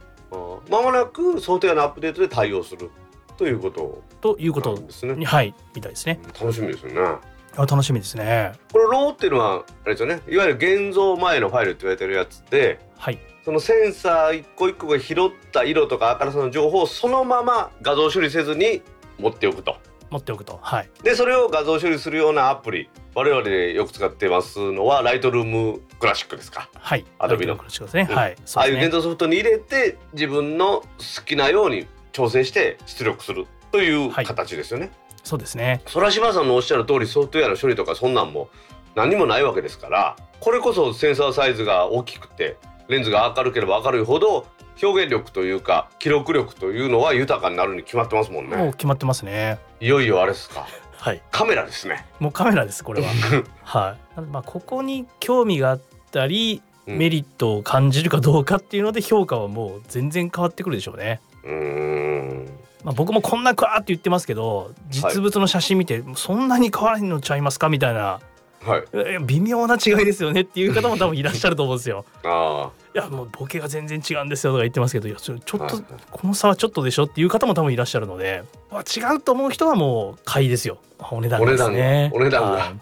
[0.71, 2.91] まもなくソフトウェアのアップデートで対応する
[3.37, 5.15] ということということですね。
[5.15, 6.21] にはいみたいですね。
[6.39, 7.19] 楽しみですよね。
[7.57, 8.53] あ楽しみですね。
[8.73, 10.21] このローっていうのはあれですよね。
[10.29, 12.79] いわゆる現像前のファイルって言われてるやつで。
[12.97, 13.19] はい。
[13.49, 15.17] そのセンサー一個一個が拾っ
[15.53, 18.83] た色とか明るさの情報をそのまま画像処理せずに
[19.19, 19.79] 持っておくと。
[20.11, 20.59] 持っておくと。
[20.61, 20.91] はい。
[21.03, 26.69] でそれを画像処理するようなアプリ我々でよく使ってますのはライトルームクラシックですか。
[26.75, 27.07] はい。
[27.19, 28.07] Adobe のライトノートですね。
[28.11, 28.37] うんはい。
[28.45, 28.87] そああいううですね。
[28.89, 30.87] 現像ソフトに入れて自分の好
[31.25, 34.91] きなように調整して出力するというはい形ですよね。
[35.25, 35.81] そうですね。
[35.87, 38.51] そら島さんのおっしゃる通りソフトウェアの処理とかそんなんも
[38.95, 42.59] 何にもないわけですからこれこそセンサーサイズが大きくて
[42.89, 44.47] レンズが明るければ明るいほど
[44.83, 49.59] 表現力というか記録力というのは豊かになるに決まってますもんもうね決まってますね。
[49.81, 51.23] いよいよあれですかはい。
[51.31, 53.09] カメラですねもうカメラですこれは。
[53.63, 54.21] はい。
[54.31, 56.63] まあここに興味があったり。
[56.63, 61.21] うんメリットを感じるかどうかっていうので評価はもう全然変わってくるでしょうね。
[61.45, 62.47] うーん
[62.83, 67.69] まあ、僕もこんなクワーって言ってますけど実物の写真見て、そんなに変わらんのちゃいますか？
[67.69, 68.21] みたいな
[68.63, 72.05] はいえ微妙な違いですよねっていう方も多分いらっしゃると思うんですよ。
[72.25, 75.75] あいやもうボケが全然違うんですよとか言ってますけどいやちょっとはい
[76.11, 82.11] この差はちょっとでしょっていう方も多分いらっしゃるので、まあ、違うと思う人はもう買いですよお値段ですね。
[82.13, 82.73] お値段が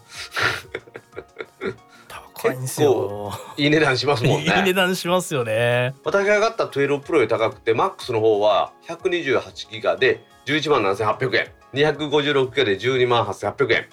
[2.36, 3.30] 高いんですよ。
[3.32, 5.94] あいい値段しますもんいい値ね段しますよね。
[6.04, 13.88] 私が買った12 Pro より高くて MAX の方は128ギガで11万7800円256ギガで12万8800円はい。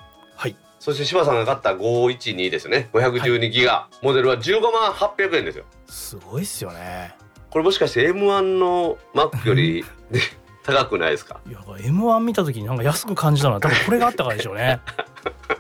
[0.84, 2.90] そして柴さんが買った512ですね。
[2.92, 5.64] 512ギガ、モデルは15万800円ですよ。
[5.88, 7.16] すごいっすよね。
[7.50, 10.20] これもしかして M1 の Mac よりね
[10.62, 11.40] 高くないですか？
[11.48, 14.82] いや M1 見た時になんか安く感じたのは多分これがあったからでしょうね。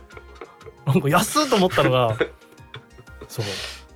[0.86, 2.18] なんか安いと思ったのが
[3.30, 3.46] そう。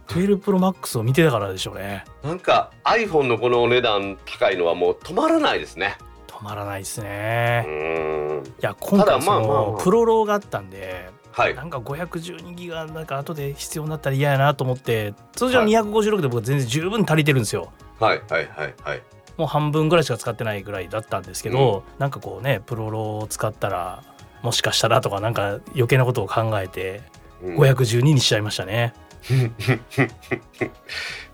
[0.07, 2.05] 12 Pro Max を見てたからでしょうね。
[2.23, 5.97] なんか iPhone のこのお値段高いのはもう止まらないですね。
[6.27, 7.65] 止まらないですうね。
[7.67, 9.61] いや今回そただまあまあまあ。
[9.71, 17.71] のプロローがあったんではいなんか512ギガなんか後で必要になったら嫌やなと思って通常256で僕は全然十分足りてるんですよ。
[18.00, 19.04] はいはいはいはい
[19.38, 24.04] もう半分ぐらいしか使ってないぐらいだったんですけど、なんかこうねプロローを使ったら
[24.41, 27.04] もしかしたらとかなんか余計なことを考えて
[27.43, 28.95] うん512にしちゃいましたね。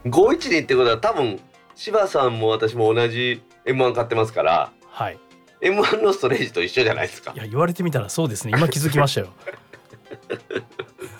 [0.04, 1.40] 512ってことは多分
[1.76, 5.18] 柴さんも私も同じ M1 買ってますからはい。
[5.62, 9.28] M1 のストレージと一緒じゃないですかいや言われてみたらそうですね今気づきましたよ。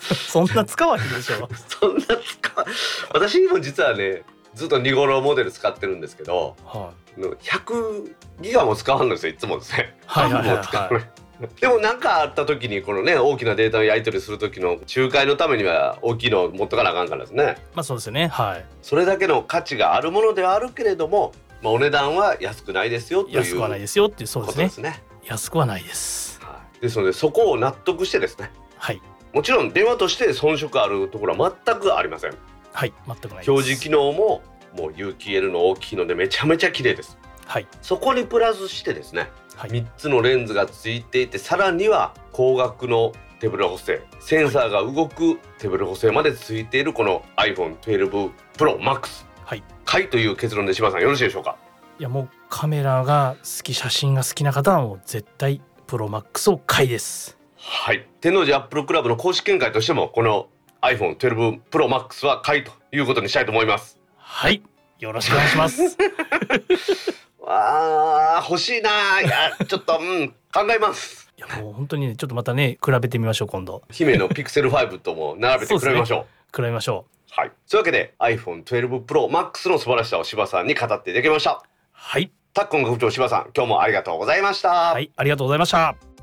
[0.00, 1.48] そんな使わへんでしょ。
[1.80, 2.64] そんな使う
[3.12, 4.22] 私も実はね
[4.54, 11.24] ずっと2頃モデル使ってるんですけどは100ギガも使わんのですよいつもですねはいはいはいはい
[11.60, 18.28] でも何かあった時にこのね大きなデータのやり取りする時の仲介のためには大きいのを持っとかなあかんからですねまあそうですよね。
[18.28, 18.64] はい。
[18.82, 26.40] それだけの価値があるものではあるけれども、まあ、お値段は安くないですよという安くはないですよっていうそうですねですね安くはないです。
[26.40, 28.50] はですのでそこを納得してですね
[28.84, 29.00] はい。
[29.32, 32.34] もちろん電話として遜色あるところは全くありません。
[32.74, 34.42] はい全くない表示機能も
[34.76, 37.16] もう有機 L の大きいのでめちゃめちゃ綺麗です。
[37.46, 37.66] はい。
[37.80, 39.70] そこにプラスしてですねはい。
[39.70, 49.64] 3つのレンズがついていてさらには光学の手ブレ補正センサーが動く手ブレ補正までついているこの iPhone12 Pro Max はい。
[49.86, 51.56] 買いという結論で柴さんよろしいでしょうか？
[51.98, 58.06] いやもうカメラが好き写真が好きな方はもう絶対プロマックスを買いですはい。
[58.20, 60.48] 天王寺アップルクラブの公式見解としてもこの
[60.82, 63.98] iPhone12 Pro Max は買いということにしたいと思います。
[64.16, 64.62] はい。
[64.98, 65.82] よろしくお願いします。
[67.40, 70.34] わあ欲しいないやちょっとうん。
[70.52, 71.32] 考えます。
[71.36, 73.82] いやもう本当にねちょっとまたね比べてみましょう今度。
[73.90, 76.56] 姫の Pixel 5とも並べて比べましょう。
[76.56, 77.40] 比べましょう。
[77.40, 77.52] はい。
[77.68, 81.62] というわけで iPhone12 Pro Max の素晴らしさを柴さんに語っていただきました。
[81.92, 82.30] はい。
[82.52, 85.10] タックン学部長柴さん今日もありがとうございました、はい。
[85.16, 86.13] ありがとうございました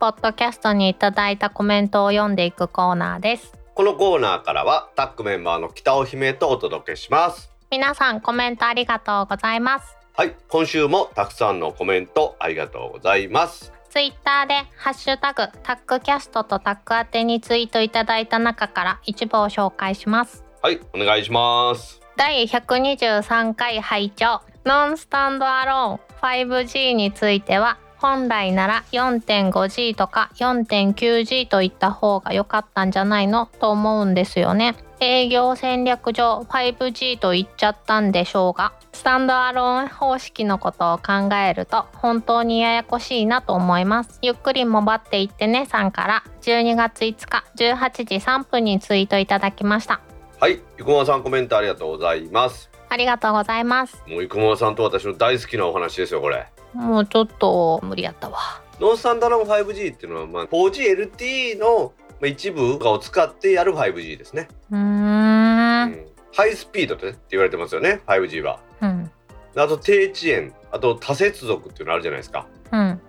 [0.00, 3.52] ポッドキャストにいただいたコメントを読んでいくコーナーです。
[3.74, 7.52] このコーナーからはタックメンバーの北尾姫とお届けします。
[7.70, 9.98] 皆さんコメントありがとうございます。
[10.14, 13.74] はい今週もたくさんのコメントありがとうございます。
[13.90, 20.46] ツイッターでハッシュタグタックキャストとタック宛てにツイートいただいた中から一部を紹介します。
[20.62, 22.00] はいお願いします。
[22.16, 34.74] 第123回拝聴ノンスタンドアローン 5G については本来なら 4.5G とか 4.9G といった方が良かったんじゃないのと思うんですよね。
[35.00, 44.18] 営業戦略上 5G と言っちゃったんでしょうがスタンドアローン方式のことを考えると本当にややこしいなと思います。
[44.22, 50.00] ゆっくりもばっていってねさんから12月5日18時3分にツイートいただきました。
[50.38, 52.70] はい生駒さんコメントありがとうございます。
[52.88, 54.02] ありがとうございます。
[54.06, 58.38] もう生駒さんと私の大好きなお話ですよこれもうちょっと無理やったわ。
[58.80, 65.92] ノンスタンダード 5G っていうのは、まあ、4GLTE のまあ一部を使ってやる 5G ですね、うーうん。
[65.92, 68.60] んハイスピードでって言われてますよね 5G は。
[68.80, 69.10] うん。
[69.56, 70.52] あと低遅延。
[70.70, 72.46] あと多接続っていうのあるじゃないですか。
[72.72, 73.00] うん。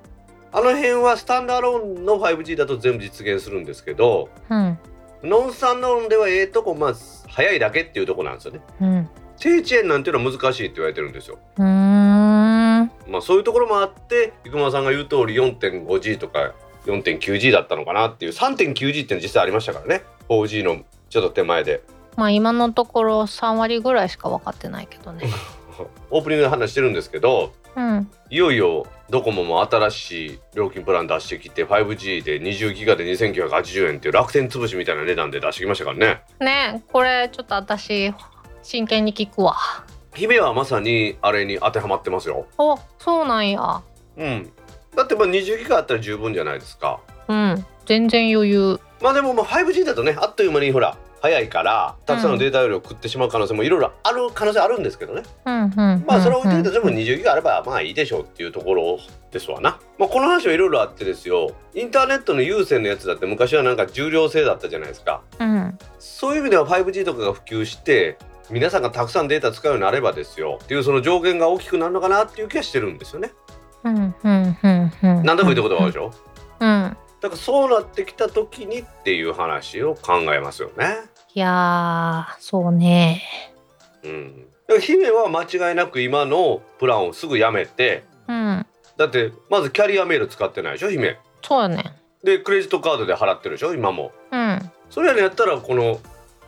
[0.53, 4.77] あの辺はスタンダードの 5G だと全部実現するんですけどうん。
[5.23, 6.93] ノンスタンダードではええとこまあ
[7.27, 8.61] 早いだけっていうとこなんですよね。
[8.81, 9.09] うん。
[9.37, 11.39] 低遅延なんていうのは難しいって言われてるんですよ。
[11.57, 12.10] うーん
[13.07, 16.53] まあそういうところもあって生駒さんが言う通り 4.5G とか
[16.85, 20.03] 4.9G だったのかなっていう 3.9G って実際ありましたからね。
[20.29, 21.83] 4G のちょっと手前で。
[22.15, 25.25] まあ今のところ3割ぐらいしか分かってないけどね。
[26.09, 28.11] オープニングで話してるんですけどうん。
[28.29, 36.21] いよいよドコモも新しい料金プラン出してきて 5G で20ギガで2980円っていう楽天潰しみたいな値段で出してきましたからね。
[36.39, 38.13] ねこれちょっと私
[38.63, 39.55] 真剣に聞くわ
[40.13, 42.45] 姫はまさにあれに当てはまってますよ。
[42.57, 43.81] おそうなんや。
[44.17, 44.51] うん。
[44.95, 46.99] だってまあ20ギガあったら十分じゃないですか。
[47.27, 47.65] うん。
[47.85, 48.79] 全然余裕。
[49.01, 55.23] まあでももう 5G だとねあっという間にほら早いからたくさんのデータ容量を食ってしまう可能性もいろいろある可能性あるんですけどね。
[55.45, 58.99] うんうんまあそれを置いといてうんでも20ギガあればまあいいでしょうっていうところ
[59.31, 59.79] ですわな。
[59.97, 61.51] まあこの話はいろいろあってですよ。
[61.73, 65.21] インターネットの有線のやつだって昔はなんか重量制だったじゃないですか。
[65.39, 65.77] うん。
[65.99, 68.17] そういう意味では 5G とかが普及して
[68.49, 70.59] 皆さんがたくさんデータ使うようになればですよ。
[70.63, 73.31] っていうその上限が大きくなるのかなっていう気がしてるんですよね。
[73.83, 75.23] うんうんうんうん。
[75.23, 76.11] 何でもいいってことはあるでしょ？
[76.59, 76.97] うん。
[77.21, 80.97] だからそうなってきた時にっていう話を考えますよね。
[81.33, 83.23] いやーそうね。
[84.03, 84.45] うん。
[84.67, 88.65] だから姫は間違いなく今のプランをすぐやめてうん。
[88.97, 91.17] だってまずキャリアメール使ってないでしょ姫。
[91.43, 94.11] そうよねでクレジットカードで払ってるでしょ今も。
[94.31, 94.71] うん。
[94.89, 95.99] それやねやったらこの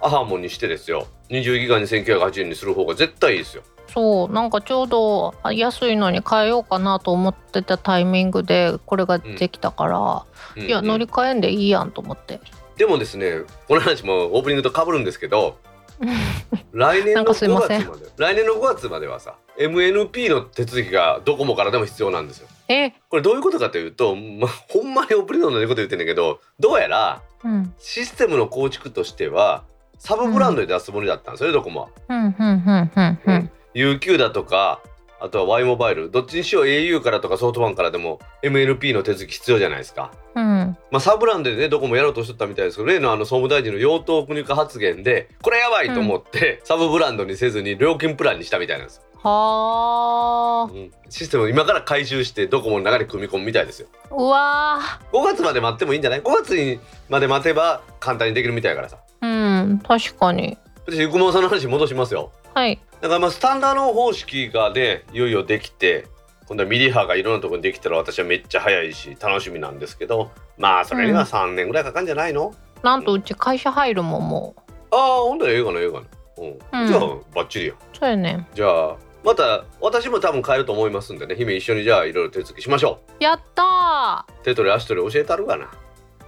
[0.01, 3.63] アハモンにしてですよ20ギガに1980円にする方が絶対いいですよ。
[3.93, 10.25] そうなんかちょうどあ安いのに変えようかなと思ってたタイミングでこれができたから、
[10.55, 10.67] うん。
[10.67, 10.87] いやうん。
[10.87, 12.39] 乗り換えんでいいやんと思って。
[12.77, 15.57] でもですねこの話もオープニングと被るんですけど
[16.73, 17.81] 来年の5かすいません。
[17.81, 22.47] 月まで来年の5月まではさ MNP の手続きがドコモからでも必要なんですよ。
[22.69, 22.91] え？
[23.09, 27.73] これどういうことかというと、まあ、ほんまにオープニングのこと言ってんだけどどうやらうん。
[27.77, 29.63] システムの構築としては
[30.05, 31.87] サブブランドで出すつもりだったんですよね、ドコモは。
[32.09, 33.51] うんうんうんうんうん。
[33.73, 34.81] UQ だとか
[35.21, 36.11] あとは Y モバイル。
[36.11, 40.11] どっちにしよう au からとかソフトバンクからでも MNP の手続き必要じゃないですか。
[40.35, 40.43] うん。
[40.43, 50.91] まあ、サブランドでねどこもやろうとしとったみたいですけど例のあの総務大臣の養豚国家発言でこれやばいと思って、サブブランドにせずに料金プランにしたみたいなんですよ、はうん。
[51.07, 53.87] システムを今から回収してドコモの中に組み込むみたいですよ。
[54.09, 54.81] ーうわ
[55.13, 58.97] 5月まで待ってもいいんじゃない？5月にまで待てば簡単にできるみたいやからさ。
[58.97, 60.57] ーうん確かに。
[60.85, 62.31] 私生駒さんの話戻しますよ。
[62.53, 62.79] はい。
[63.01, 66.07] だからまあスタンダード方式がねいよいよできて
[66.47, 72.53] 今度はミリ波がいろんなところにできたら私はめっちゃ早いし楽しみなんですけどまあそれには3年ぐらいかかるんじゃないの、
[72.83, 74.55] なんとうち会社入るもんも
[74.91, 76.05] ああほんと映画の映画の、
[76.37, 76.81] うん。
[76.81, 76.87] うん。
[76.87, 76.99] じゃあ
[77.33, 78.33] バッチリようそうやね。
[78.33, 85.71] んじゃあまた私も多分変えると思いますんでね姫一緒にじゃあいろいろ手続きしましょやったう手取り足取り教えたるかな。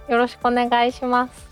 [0.08, 1.30] ーよろしくお願いします。
[1.30, 1.45] はい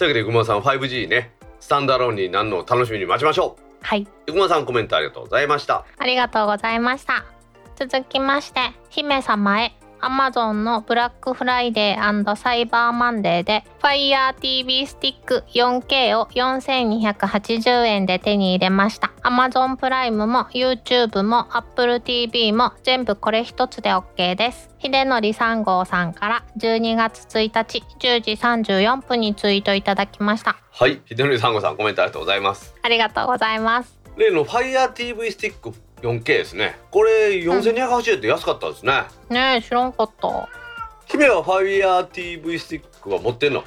[0.00, 7.24] というわけで生駒さん 5G ねスタンダーローンになるのを楽しみに待ちましょはい、う生駒さんコメントありがとうございましたありがとうございました。
[7.76, 9.72] 続きまして、姫様へ。
[10.00, 19.12] Amazon のブラックフライデーサイバーマンデーで Fire TV スティック 4K を4280円で手に入れました。
[19.22, 24.70] Amazon プライムも YouTube も Apple TV も全部これ一つで OK です。
[24.82, 30.56] 秀則3号さんから12月1日10時34分にツイートいただきました。
[30.72, 33.98] はい秀則さんごさんコメントありがとうございますありがとうございます。
[34.16, 35.72] 例の FireTV スティック
[36.02, 40.48] 4K ですねこれ4280円って安かったですね、ねえ、知らんかった。
[41.06, 43.64] 姫は FireTV スティックは持ってんの？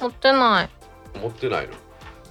[0.00, 1.18] 持ってない。
[1.20, 1.72] 持ってないの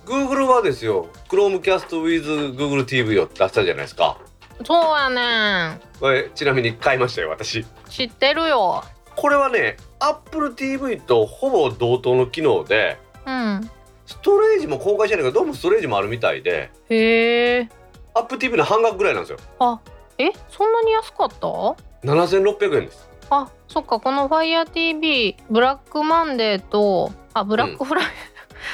[0.06, 4.18] ？Google はですよ Chromecast with Google TV を出したじゃないですか
[4.66, 5.82] そうやねん。
[6.00, 8.84] これちなみに買いましたよ私知ってるよ。
[9.16, 13.70] これはね Apple TV とほぼ同等の機能でうん。
[14.06, 17.70] ストレージも公開してないけどどうもストレージもあるみたいでへえ。
[18.20, 19.38] Apple TV の半額ぐらいなんですよ。
[19.60, 19.80] あ、
[20.18, 21.48] え、そんなに安かった
[22.08, 23.10] ？7600円です。
[23.30, 28.06] あ、そっか、この Fire TV ブラックマンデーと、あ、ブラックフライ、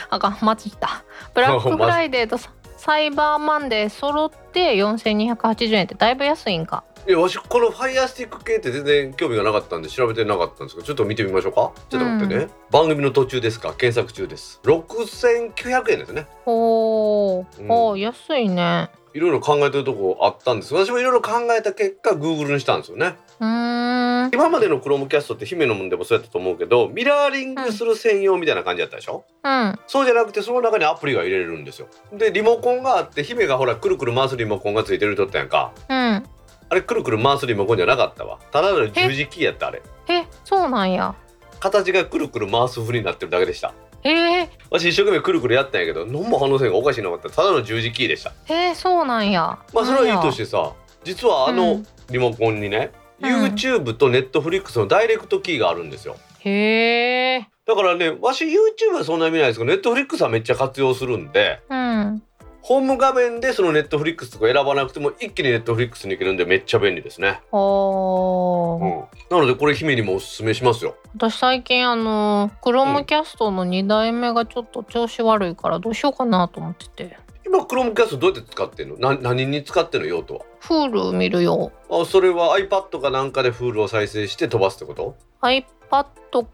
[0.09, 1.03] あかん、間違った。
[1.33, 6.83] ブラックフライデーとサ サイバーマンデー揃って4280円ってだいぶ安いんか？
[7.07, 11.71] いやわしこの Fire Stick 系って全然興味がなかったんで調べてなかったんですけどちょっと見てみましょうか。
[11.89, 13.73] ちょっと待ってね、う番組の途中ですか？
[13.73, 14.59] 検索中です。
[14.63, 16.27] 6900円ですね。
[16.45, 17.71] おー、うん。
[17.71, 18.89] おー安いね。
[19.13, 23.15] いろいろ考えてるとこあったんです私もいろいろ考えた結果 Google にしたんですよね。
[23.39, 29.79] 今までの Chromecast って姫のもんでもそうやったと思うけどミラーリングする専用みたいな感じだったでしょ、うん。
[29.85, 35.95] そうじゃなくてその中にアプリが入れれるんですよでリモコンがあって姫がほらくるくる回すリモコンがついてるとったやんかうん。
[35.95, 36.23] あ
[36.71, 41.15] れくるくる回すリモコンじゃなかったわただの十字キーやったあれえ、そうなんや。
[41.59, 43.73] 形がくるくる回す風になってるだけでした
[44.03, 47.29] へえ、私一生懸命くるくるやったんやけど何も反応せんがおかしいなかった。
[47.29, 48.31] ただの十字キーでした。
[48.45, 49.57] へえ、そうなんや。
[49.73, 50.73] まあそれはいいとしてさ
[51.03, 51.87] 実はあうのん。
[52.11, 52.91] リモコンにね、
[53.21, 53.45] うん。
[53.45, 56.17] YouTube と Netflix のダイレクトキーがあるんですよ。
[56.39, 57.47] へえ。
[57.65, 62.21] だからねわし YouTube はそんなに見ないですけど Netflix はめっちゃ活用するんでうん。
[62.65, 68.83] ホーム画面でその Netflix とか選ばなくても一気に Netflix に行けるんでめっちゃ便利ですね、おー。
[68.83, 70.95] うん、なのでこれ姫にもおすすめしますよ。
[71.13, 77.17] 私最近あのクロームキャストの2代目がちょっと調子悪いからどうしようかなと思ってて。
[77.45, 78.97] 今 Chromecast どうやって使ってんの？
[78.97, 80.07] な何に使ってんの？
[80.07, 85.65] 用途は Hulu 見るよあそれは iPad かなんかで Hulu を再生して飛ばすってこと？iPad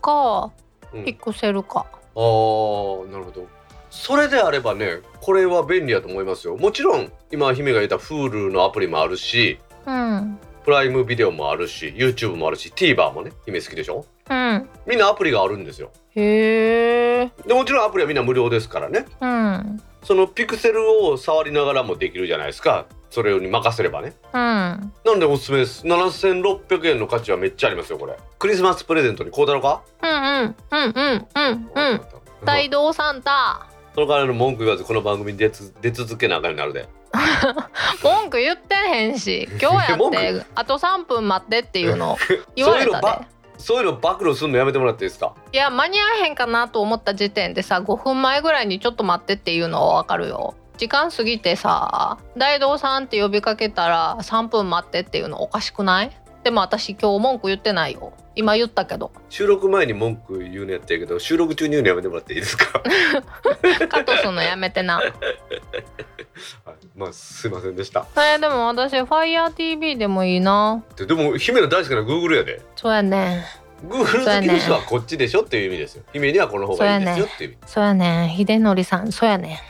[0.01, 0.51] か
[0.91, 1.85] うん、Pixel か。
[2.15, 3.58] あーなるほど
[3.89, 6.57] それであればねこれは便利やと思いますよ。
[6.57, 10.39] もちろん今姫が言った Hulu のアプリもあるしうん。
[10.63, 14.05] プライムビデオもあるし YouTube もあるし TVer もね姫好きでしょ？
[14.29, 14.69] うん。
[14.85, 15.91] みんなアプリがあるんですよ。
[16.15, 19.05] へえでもちろんアプリはみんな無料ですからね。
[19.21, 19.81] うん。
[20.03, 22.85] そのピクセルを触りながらもできるじゃないですか。
[23.09, 24.13] それに任せればね。
[24.33, 24.39] うん。
[24.39, 25.85] なのでおすすめです。
[25.85, 28.15] 7600円の価値はめっちゃありますよこれ。
[28.37, 30.09] クリスマスプレゼントにこうだろうかうん。
[30.11, 31.91] うんうんうんうん。
[31.93, 32.01] うん
[32.45, 36.87] 大道サンタその代わりの文句言わずこの番組に出つ出続けなあかんなるで。
[38.03, 42.17] 文句言ってへんし 今日や文ってあと3分待ってっていうの
[42.55, 43.07] 言われたで。
[43.57, 45.33] そういうの暴露するのやめてもらっていいですか？
[45.51, 50.53] いや間に合わへんかなと思った時点でさ5分前ぐらいにちょっと待ってっていうのはわかるよ。
[50.77, 56.11] 時間過ぎてさ大道さんって呼びかけたら3分待ってっていうのおかしくない？
[56.43, 59.11] でも私今日文句言ってないよ今言ったけど。
[59.29, 62.81] 収録前に文句言うのやってるけど収録中に言うのやめてもらっていいですか？
[63.89, 64.95] カットするのやめてな。
[64.97, 65.13] はい。
[66.95, 68.05] まあすいませんでした。
[68.15, 70.81] えーでも私 FireTV でもいいな。
[70.95, 72.61] ででも姫の大好きな Google やで。
[72.75, 73.45] そうやね。
[73.85, 73.99] Google
[74.39, 76.03] 好きの人はこっちでしょっていう意味ですよ。
[76.13, 77.57] 姫にはこの方がいいですよっていう意味。
[77.65, 78.33] そうやね。
[78.37, 79.61] 秀則さんそうやね。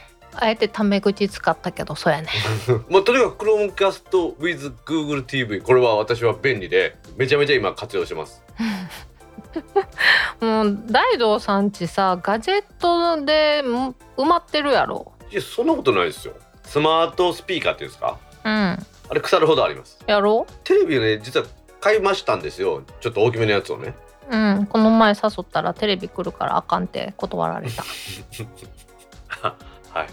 [0.41, 2.29] あえてタメ口使ったけどそうやね。
[2.87, 8.41] もうとにかく Chromecast with Google TV これは私は便利でめちゃめちゃ今活用してます
[10.41, 15.11] もう大道さんちさガジェットでん埋まってるやろ。
[15.31, 16.33] いやそんなことないですよ。
[16.63, 18.17] スマートスピーカーっていうんですか？
[18.43, 18.51] うん。
[18.51, 18.77] あ
[19.13, 19.97] れ腐るほどあります。
[20.07, 20.45] やろ？
[20.63, 21.45] テレビね実は
[21.81, 22.83] 買いましたんですよ。
[23.01, 23.95] ちょっと大きめのやつをね。
[24.29, 24.67] うん。
[24.69, 27.83] この前誘ったらテレビ来るからあかんって断られた。
[29.41, 30.07] はい。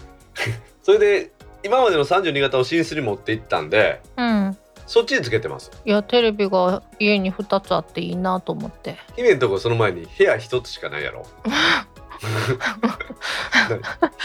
[0.81, 1.31] それで
[1.63, 5.69] 今までの32型を寝室に持って行ったんでうんそっちにつけてます。
[5.85, 8.97] いやテレビが家に2つあっていいなと思って。
[9.15, 11.25] 姫のとこその前に部屋一つしかないやろ。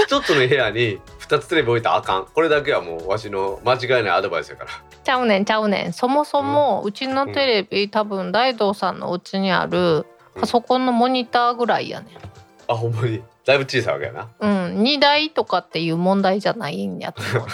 [0.07, 2.27] 一つの部屋に二つテレビ置いたらあかん。
[2.27, 4.71] これだけはもうわしの間違いないアドバイスやから。
[5.05, 5.93] ちゃうねんちゃうねん。
[5.93, 10.07] そもそもうちのテレビ、多分大道さんのお家にある
[10.39, 12.09] パソコンのモニターぐらいやねん。
[12.69, 13.21] あほんまに。
[13.45, 14.29] だいぶ小さいわけやな。
[14.39, 14.83] うん。
[14.83, 17.49] 2台とかっていう問題じゃないんやと思う。
[17.49, 17.53] ね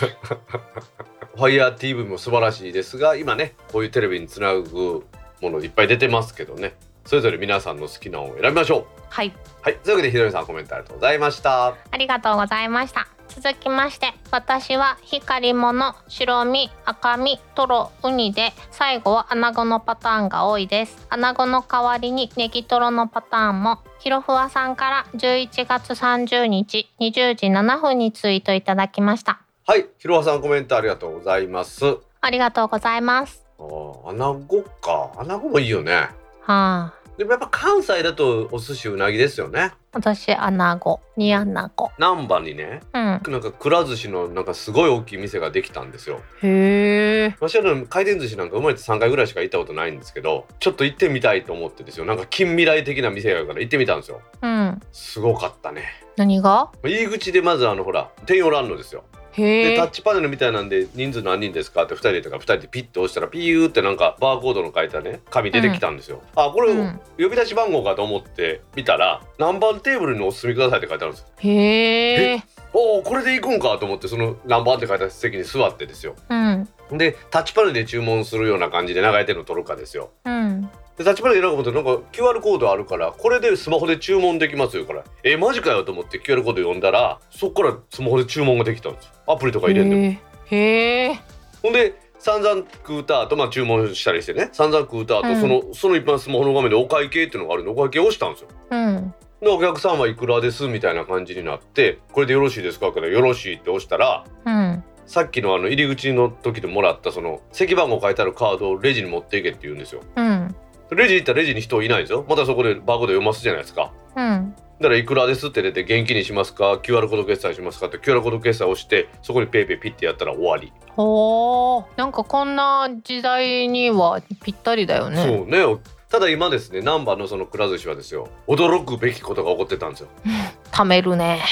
[1.39, 5.05] FireTV も素晴らしいですが今ねこういうテレビにつなぐ
[5.41, 6.75] ものいっぱい出てますけどね。
[7.05, 8.85] それぞれ皆さんの好きなのを選びましょう。
[9.09, 9.33] はい。
[9.63, 9.77] はい。
[9.77, 11.69] というわけでひろみさんコメントありがとうございました。
[11.69, 13.09] ありがとうございました。
[13.29, 21.07] 続きまして私は光り物白身赤身トロウニで最後は穴子のパターンが多いです。
[21.09, 31.99] 穴子の代わりにネギトロのパターンもひろふわさんから11月30日20時7分にツイートいただきましたはいひろはさんコメントありがとうございます。
[32.23, 33.45] ありがとうございます。
[33.59, 35.13] あー穴子か。
[35.19, 36.09] 穴子もいいよね。
[36.41, 36.95] はあ。
[37.19, 39.73] でもやっぱ関西だとお寿司うなぎですよね。
[39.93, 41.01] 私穴子。
[41.19, 41.91] 煮穴子。
[41.99, 43.03] 難波にねうん。
[43.03, 46.23] なんかくら寿司のなんかすごい大きい店ができたんですよ。
[46.43, 47.37] へえ。
[47.39, 52.07] 私は回転寿司なんか生まれて3回ぐらいしか行ったことないんですけどちょっと行ってみたいと思ってですよ。
[52.07, 54.23] なんか近未来的な店やから行ってみたんですよ。
[54.41, 54.81] うん。
[54.93, 55.83] すごかったね。
[56.17, 56.71] 何が？
[56.83, 59.05] 入り口でまずあのほら店員おらんのですよ。
[59.13, 67.01] へでタッえチパネルみたいなんで人数何人ですかって2人でとか2人でピッと押したらピューってなんかバーコードの書いたね紙出てきたんですよ、あこれ、うん。
[67.19, 71.27] 呼び出し番号かと思って見たら何番テーブルにお進みくださいって書いてあるんですよ。
[71.39, 76.15] へえおおこれで行くんかと思ってその何番って書いた席に座ってですよ。
[76.29, 76.69] うん。
[76.93, 80.11] でタッチパネルで注文するような感じで流れてるの取るかですよ。
[80.25, 89.13] うんでタッチパネルで選ぶことなんか QR コードあるからこれでスマホで注文できますよからえマジかよと思って QR コード読んだらそっからスマホで注文ができたんですよ。
[89.29, 90.03] アプリとか入れんでも。
[90.51, 91.21] へえ
[91.63, 94.49] ほんで散々食うた後まあ注文したりしてね。
[94.53, 95.41] 散々食うた後、うん。
[95.41, 98.49] そのその一般スマホの画面でお会計っていうのがあるんでお会計を押したんですよ。
[98.71, 99.15] うん。
[99.41, 102.91] でお客さんはいくらですみたいな感じになってこれでよろしいですか？
[102.91, 104.83] からよろしいって押したらうん。
[105.07, 110.03] さっきのあの入り口の時でもらったその席番号書いてあるカードをレジに持っていけって言うんですよ。
[110.17, 110.55] うん
[110.91, 112.25] レジ行ったらレジに人いないんですよ。
[112.29, 113.93] またそこでバーコード読ますじゃないですか。
[114.17, 114.55] うん。
[114.81, 121.85] だからいくらですって出て現金にしますか？QR コード決済しますかって QR コード決済を押してそこにペイペイピッてやったら終わり、ほー。
[121.97, 125.25] なんかこんな時代にはぴったりだよね。
[125.25, 125.81] そうね。
[126.09, 128.29] ただ今ですね難波のそのくら寿司はですよ。
[128.47, 130.09] 驚くべきことが起こってたんですよ。
[130.71, 131.43] 貯めるね。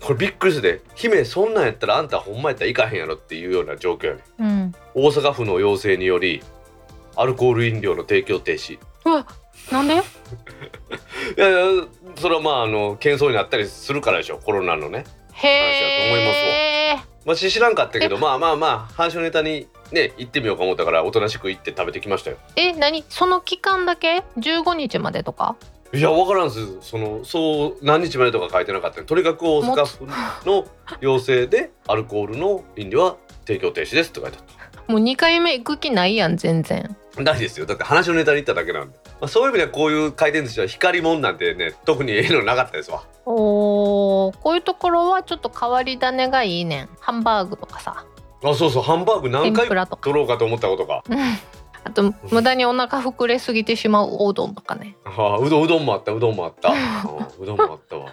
[0.00, 4.20] これびっくりするで姫そんなんやったらあんたほんまやったら行かへんやろっていうような状況やね。
[4.38, 4.74] うん。
[4.94, 6.42] 大阪府の要請により
[7.16, 8.78] アルコール飲料の提供停止。
[9.04, 9.26] うわ
[9.72, 9.94] なんで？
[9.96, 10.00] い
[11.40, 11.84] やいや
[12.16, 15.04] それはまああの喧騒になったりするからでしょコロナのね。
[15.32, 25.56] へえまあ知らんかったけどまあまあまあ反射ネタにね行ってみようか思ったからおとなしく行って食べてきましたよえ何その期間だけ15日までとか
[25.92, 30.06] いや分からんですそのそう何日までとか書いてなかったとにかく大阪府
[30.48, 30.66] の
[31.00, 34.44] 要請でアルコールの飲料は提供停止ですって書いてあっ
[34.86, 37.66] たもう2回目行く気ないやん全然ないですよ。
[37.66, 43.04] だって話のネタに行っただけなんで、まあ、そういう意味ではこういう回転寿司は光もんなんてね特にええのなかったですわ。
[43.24, 46.88] おーこういうところはちょっと変わり種がいいねん。
[47.00, 48.04] ハンバーグとかさ。
[48.42, 48.82] あそうそう。
[48.82, 51.02] ハンバーグ何回取ろうかと思ったことが。
[51.08, 51.18] うん。
[51.84, 54.96] あと無駄にお腹膨れすぎてしまうおうどんとかね。
[55.04, 56.12] あうどんうどんもあった。
[56.12, 56.70] うどんもあった、
[57.38, 58.12] うんうどんもあったわ。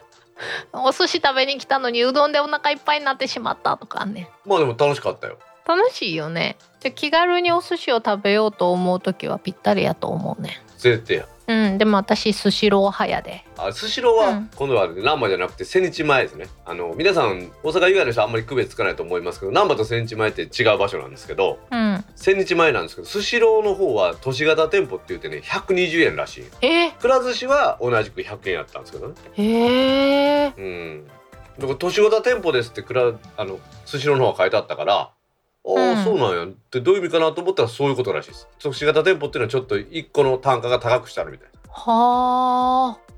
[0.74, 4.30] お寿司食べに来たのにうどんでお腹いっぱいになってしまったとかね。
[4.46, 5.38] まあでも楽しかったよ。
[5.66, 10.62] 楽しいよねじゃ気軽にお寿司を食べようと思う時はぴったりやと思うね。
[10.78, 11.28] 絶対や。
[11.48, 11.78] うん。
[11.78, 13.46] でも私スシロー派やで。
[13.58, 14.50] あスシローはうん。
[14.54, 31.08] 今度は難波じゃなくて千日前ですねあの皆さん大阪以外の人はあんまり区別つかないと思いますけど難波と千日前って違う場所なんですけどうん千日前なんですけどスシローの方は都市型店舗って言ってね120円らしいえくら寿司は同じく100円やったんですけどねへえうん
[31.60, 35.12] だから都市型店舗ですってくらあのスシローの方が書いてあったから
[35.66, 36.04] ああ、うん。
[36.04, 36.46] そうなんや。
[36.46, 38.48] ってどういう意味かなと思ったらそういうことらしいです。
[38.60, 41.70] 都市型店舗っていうのはちょっと1個の単価が高くしてあるみたいな。
[41.70, 43.14] はあ。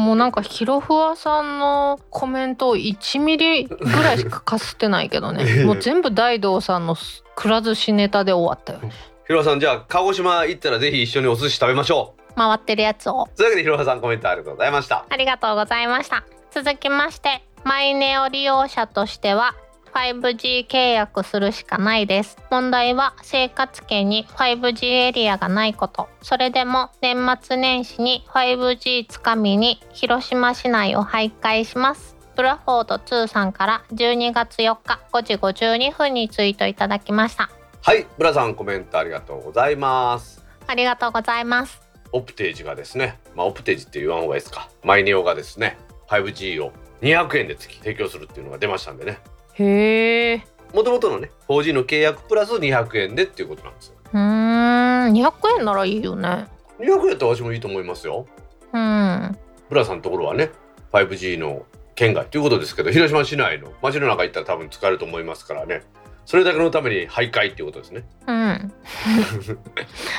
[0.00, 5.44] もうなんかひろふわさんのコメントを1ミリぐらいしかかすってないけどね。
[5.66, 6.96] もう全部大道さんの
[7.34, 8.92] くら寿司ネタで終わったよね。
[9.26, 12.34] ひろはさんじゃあ鹿児島行ったらぜひ一緒にお寿司食べましょう。
[12.36, 13.28] 回ってるやつを。
[13.36, 15.04] というわけでひろはさんコメントありがとうございました。
[15.08, 16.22] ありがとうございました。
[16.52, 19.54] 続きましてマイネオ利用者としては
[19.98, 22.36] 5G 契約するしかないです。
[22.50, 26.08] 問題は生活圏に 5G エリアがないこと。
[26.22, 32.16] それでも年末年始に 5G つかみに広島市内を徘徊します。
[32.36, 37.50] ブラフォード2さんから12月4日5時52分にツイートいただきました。
[37.82, 40.44] はいブラさんコメントありがとうございます。
[40.68, 41.82] ありがとうございます。
[42.12, 43.18] オプテージがですね。
[43.34, 44.70] まあオプテージって言わん方がいいですか。
[44.84, 45.76] マイネオがですね
[46.08, 46.72] 5G を
[47.02, 49.18] 200円で月提供するっていうのが出ましたんでね
[49.58, 50.42] へえ
[50.74, 53.94] もともとのね 4G の契約プラス200円でっていうことなんですよ。
[54.12, 55.12] うーん。
[55.12, 56.46] 200円ならいいよね。
[56.78, 58.26] 200円だったら私もいいと思いますよ。
[58.72, 59.38] うん。
[59.68, 60.50] ブラさんのところはね
[60.92, 65.82] 5G の県外ということですけど広島市内の街の中行ったら多分使えると思いますからね。
[66.26, 68.04] それだけのために徘徊っていうことですね。
[68.26, 68.72] うん。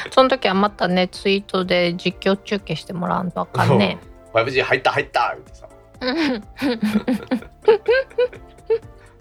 [0.09, 3.99] その時はまたねツイートで実況中継してもらわんとあかんね。
[4.33, 5.69] 5G 入った入ったってさ。
[6.01, 6.43] う ん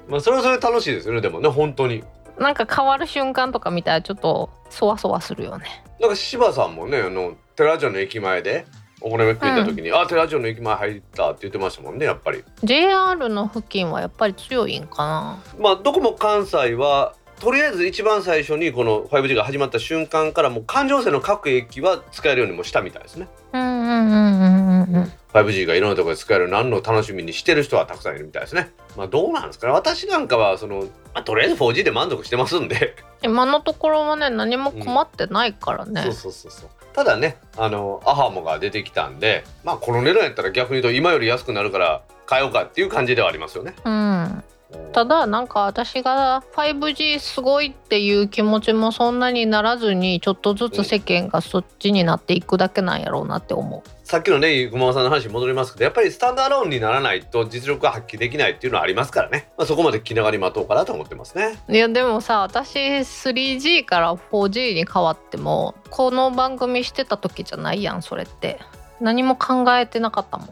[0.08, 2.02] まあそれはそれで楽しいですよねでもね本当に。
[2.38, 5.84] なんか変わる瞬間とか見たらちょっとそわそわするよね。
[6.00, 8.64] なんか柴さんもねあの寺城の駅前で
[9.00, 12.44] お好み焼き食いた時に、あ寺城の駅前入ったって言ってましたもんねやっぱり。
[12.64, 15.38] JR の付近はやっぱり強いんかな。
[15.58, 23.28] まあどこも関西はとりあえず一番最初にこの 5G が始まった瞬間からもう環状線の各駅は使えるようにもしたみたいですね。
[23.52, 25.12] うんうんうんうんうんうん。
[25.32, 28.72] 5G がいろんなところで使える何の楽しみにしてる人はたくさんいるみたいですね。
[28.96, 29.72] まあどうなんですかね。
[29.72, 30.86] 私なんかはその、ま
[31.20, 32.96] あ、とりあえず 4G で満足してますんで。
[33.22, 36.70] 今のところはね何も困ってないからね、そうそうそうそう。
[36.92, 43.74] ただねあのアハモが出てきたんでまあこの値段やったら逆に言うと今より安くなるから買おうかっていう感じではありますよね。
[43.84, 44.44] うん
[44.92, 53.88] ただなんか私が 5G すごいっていう気持ちもそんなにならずにちょっとずつ世間がそっちになっていくだけなんやろうなって思う。
[54.04, 61.58] さっきのね熊間さんの話に戻りますけどやっぱりスタンドアローンにならないと実力が発揮できないっていうのはありますからね、まあ、そこまで気長に待とうかなと思ってますね。
[61.68, 68.58] いやでもさ私 3G から 4G に変わってもこの番組してた時じゃないやんそれって。
[69.00, 70.48] 何も考えてなかったもん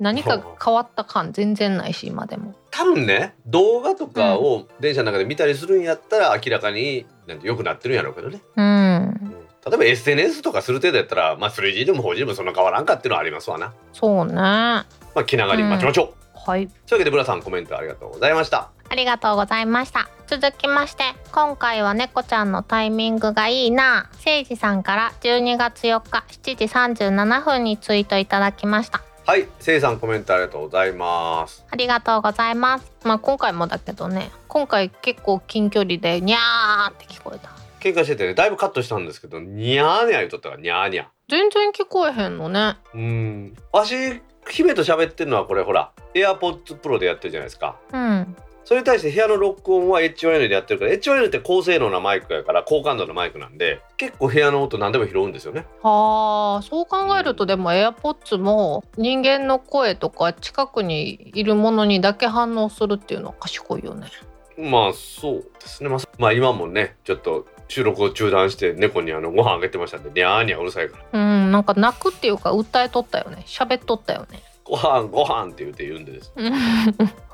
[0.00, 2.54] 何か変わった感全然ないし今でも。
[2.70, 9.34] 多分ね動画とかを電車の中で見たりするんやったら明らかになんて良くなってるんやろうけどね、うん。
[9.66, 13.74] 例えば SNS とかする程度やったら、まあ、3G でも 4G でもそんな変わらんかっていうのはありますわな。
[13.92, 14.34] そうね。
[14.34, 16.68] はまあ気長に待ちましょう、い。
[16.68, 18.70] というわけでブラさんコメントありがとうございました。
[18.90, 20.08] ありがとうございました。
[20.26, 24.08] 続きまして今回は猫ちゃんのタイミングがいいな。
[24.12, 31.62] せいじさんから12月4日7時37分にツイートいただきましたはいせいさんコメントありがとうございます。
[31.70, 32.90] ありがとうございます。
[33.04, 37.50] まあ今回もだけどね今回結構近距離でニャーって聞こえた。
[37.78, 41.06] 喧嘩しててねだいぶカットしたんですけどニャーニャー言うとったからニャーニャー。
[41.28, 42.78] 全然聞こえへんのね。
[42.94, 43.56] うーん。
[43.70, 43.94] わし
[44.48, 47.76] 姫と喋ってるのはこれほら AirPods Pro でやってるじゃないですか。
[47.92, 48.34] うん
[48.68, 55.64] それに対して部屋の録音は HYN でやってるから HYN って高性能なマイクやから高感度のマイクなんで結構部屋の音何でも拾うんですよね。
[55.82, 64.08] はあそう考えるとでも AirPods も人間の声とか近くにいるものにだけ反応するっていうのは賢いよね。
[64.58, 65.88] まあそうですね。
[65.88, 71.18] まあ、まあ今もねちょっと収録を中断して猫にあのご飯あげてましたんでニャーニャーうるさいから。
[71.18, 73.44] うんなんか泣くっていうか訴えとったよね。
[73.46, 74.42] 喋っとったよね。
[74.62, 76.30] ご飯ご飯って言うて言うんでです。
[76.36, 76.52] う ん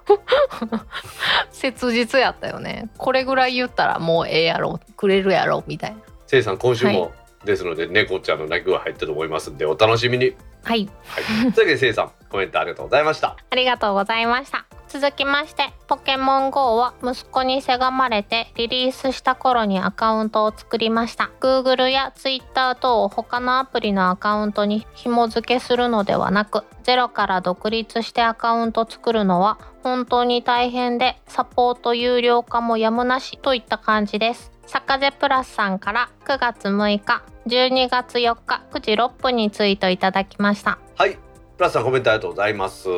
[1.50, 2.88] 切実やったよね。
[2.98, 5.96] これぐらい言ったらもうええやろくれるやろみたいな。
[6.26, 7.12] せいさん今週はも
[7.44, 10.34] ですので、猫ちゃんの泣き声入ってると思いますんでお楽しみに。
[10.64, 10.88] はい。
[11.06, 13.36] はい、というわけでせいさんコメントありがとうございました。
[13.50, 14.64] ありがとうございました。
[14.88, 21.30] 続きましてポケモン GO は息子にせがまれてリリースした頃にアカウントを作りました。
[21.40, 34.50] Google や Twitter 等を他のアプリのアカウントに紐付けするのではなくゼロから独立してアカウント作るのは本当に大変でサポート有料化もやむなしといった感じです。
[34.66, 40.78] サカゼプラスさんから9月6日12月4日9時6分にツイートいただきました。
[40.96, 41.18] はい。
[41.58, 42.88] プラスさんコメントありがとうございます。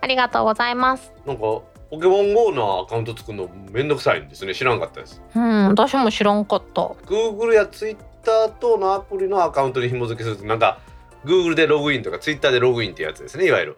[0.00, 1.12] ありがとうございます。
[1.26, 1.64] なんかポ
[2.00, 4.54] ケモン GO のアカウント作るのめんどくさいんですね。
[4.54, 5.20] 知らんかったです。
[5.34, 6.80] うん私も知らんかった。
[6.80, 10.78] Google や Twitter 等のアプリのアカウントに紐付けするとなんか
[11.26, 13.76] Google でログインとか Twitter でログインってやつですねいわゆる、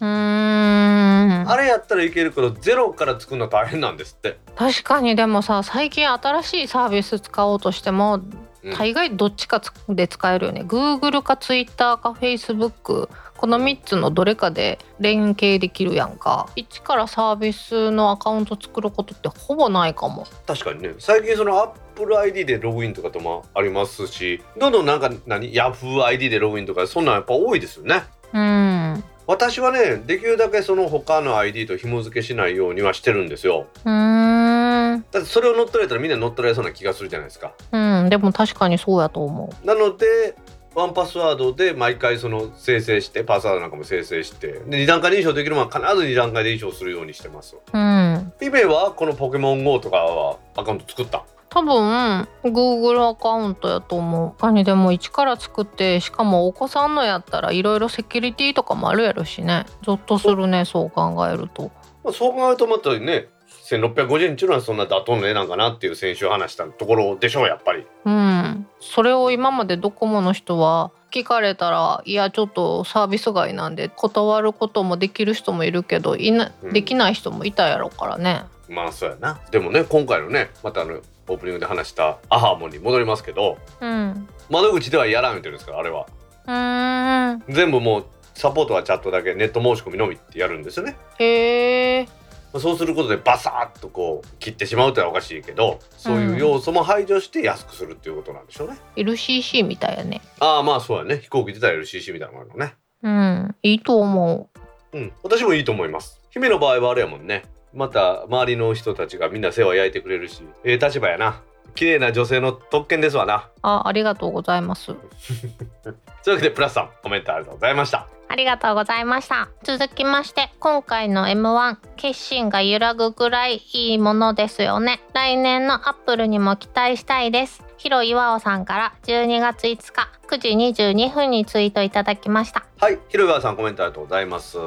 [0.00, 1.09] うーん
[1.46, 4.38] あれやったらいけるけどゼロから作るのは大変なんですって。
[4.56, 8.20] 確かにでもさ最近新しいサービス使おうとしても
[8.62, 8.76] うん。
[8.76, 10.62] 大概どっちかつで使えるよね。
[10.62, 16.46] Google か Twitter か Facebook この3つのどれかで連携できるやんか。
[16.56, 20.26] 一からサービスのアカウント作ることってほぼないかも。
[20.46, 20.94] 確かにね。
[20.98, 26.04] 最近その Apple ID でログインとかともありますしどんどんなんか何？Yahoo!
[26.04, 28.02] ID でログインとかそんなんやっぱ多いですよね。
[28.34, 33.68] うん私はねできるだけその他の ID と紐付けしないようにはしてるんですよ。
[33.84, 35.04] うーん。
[35.12, 37.52] だってそれを乗っ取られたらみんな乗っ取られそうな気がするじゃないですか。
[37.70, 40.34] うんでも確かにそうやと思なので
[40.74, 47.54] ワンパスワードで毎回その生成してパスワードなんかも生成してで二段階認証できるのは必ず二段階認証するようにしてます。
[47.54, 48.32] ううん。
[48.40, 51.24] ピベはこのポケモン GO とかはアカウント作った？
[51.50, 54.28] 多分 Google アカウントやと思う。
[54.38, 59.66] 他にでも一から作ってしかもお子さんのやったらいろいろセキュリティとかもあるやろしね。
[59.82, 61.72] ゾッとするねそう考えると。
[62.04, 63.28] まあ、そう考えるとまたね
[63.64, 67.84] 1650円っていうのはそんな妥当な値段かなっていう先週話したところでしょうやっぱり。
[68.04, 68.66] うん。
[68.78, 76.72] それを今までドコモの人は聞かれたらいやちょっとサービス外なんで断ることもできる人もいるけどいなうん。
[76.72, 79.40] できない人もいたやろからねまあそうやな。
[79.50, 84.28] でもね今回のねまたあのオープニングで話したアハモンに戻りますけどうん。
[84.48, 86.06] 窓口ではやらん言ってるんですからあれは。
[86.46, 87.42] うーん。
[87.48, 90.96] 全部もうサポートはチャットだけネット申し込みのみってやるんですよね。
[91.18, 92.04] へえ。
[92.52, 100.20] まあそうすることでバサッとこう切ってしまうとはおかしいけどそういう要素も排除して安くするっていうことなんでしょうね、LCC みたいやね。
[100.40, 101.18] ああまあそうやね。
[101.18, 102.74] 飛行機出たら LCC みたいなのがあるのね。
[103.02, 103.56] うん。
[103.62, 104.50] いいと思
[104.92, 105.12] うん。
[105.22, 106.20] 私もいいと思います。
[106.30, 111.42] 姫の場合はあれやもんねまた周りの人たちがみんな世話焼いてくれるしええ立場やな。
[111.74, 113.36] 綺麗な女性の特権ですわな。
[113.36, 114.92] うあありがとうございます
[116.24, 119.48] というわけでプラスさんコメントありがとうございましたありがとうございました。
[119.64, 125.00] 続きまして、今回の M1、決心が揺らぐぐらいいいものですよね。
[125.14, 127.64] 来年のアップルにも期待したいです。
[127.76, 132.64] ヒロ岩尾さんから12月5日9時22分にツイートいただきました。
[132.78, 134.58] はい広川さんコメントありがとうございます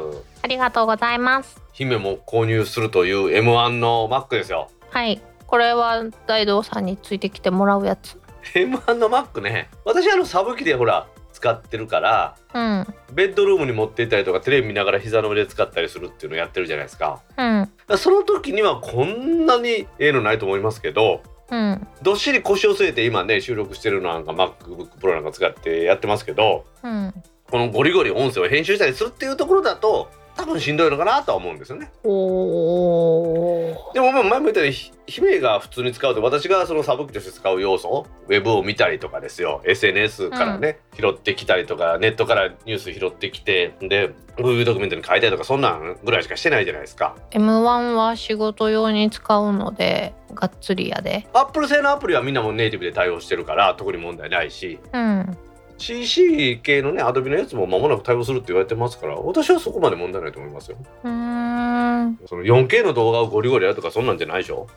[0.42, 1.62] ありがとうございます。
[1.72, 5.22] 姫も購入するという M1 の Mac ですよはい。
[5.48, 8.20] これは大道さんについてきてもらうやつ。
[8.56, 12.88] M1 の Mac ね私あのサブ機でほら使ってるからうん。
[13.14, 17.98] ベッドルームに持って行ったりとかテレビ見ながら膝の上で使ったりするっていうのをやってるじゃないですかうん。
[17.98, 21.88] その時にはこんなにええのないと思いますけどうん。
[22.02, 27.14] どっしり腰を据えて今ね収録してるのなんか MacBookPro なんか使ってやってますけどうん。
[27.50, 31.92] このゴリゴリ音声を編集したりするっていうところだと多分しんどいのかなとは思うんですよね。
[32.04, 32.10] で
[34.00, 51.28] もまあ前も言ったようにひ姫が普通に使うと私がそのサブ機として使う要素ウェブを見たりとかですよ SNS からね、拾ってきたりとかネットからニュース拾ってきてで Google ドキュメントに書いたりとかそんなんぐらいしかしてないじゃないですか M1 は仕事用に使うので、がっつりやで。
[51.34, 55.38] アップル製のアプリはみんなもネイティブで対応してるから特に問題ないしうん。
[55.84, 62.08] CC 系のねアドビのやつも間もなく対応するって言われてますから私はそこまで問題ないと思いますようーん。
[62.08, 62.20] うん。
[62.26, 64.68] その 4K の動画をゴリゴリやるとかそんなんじゃないでしょ？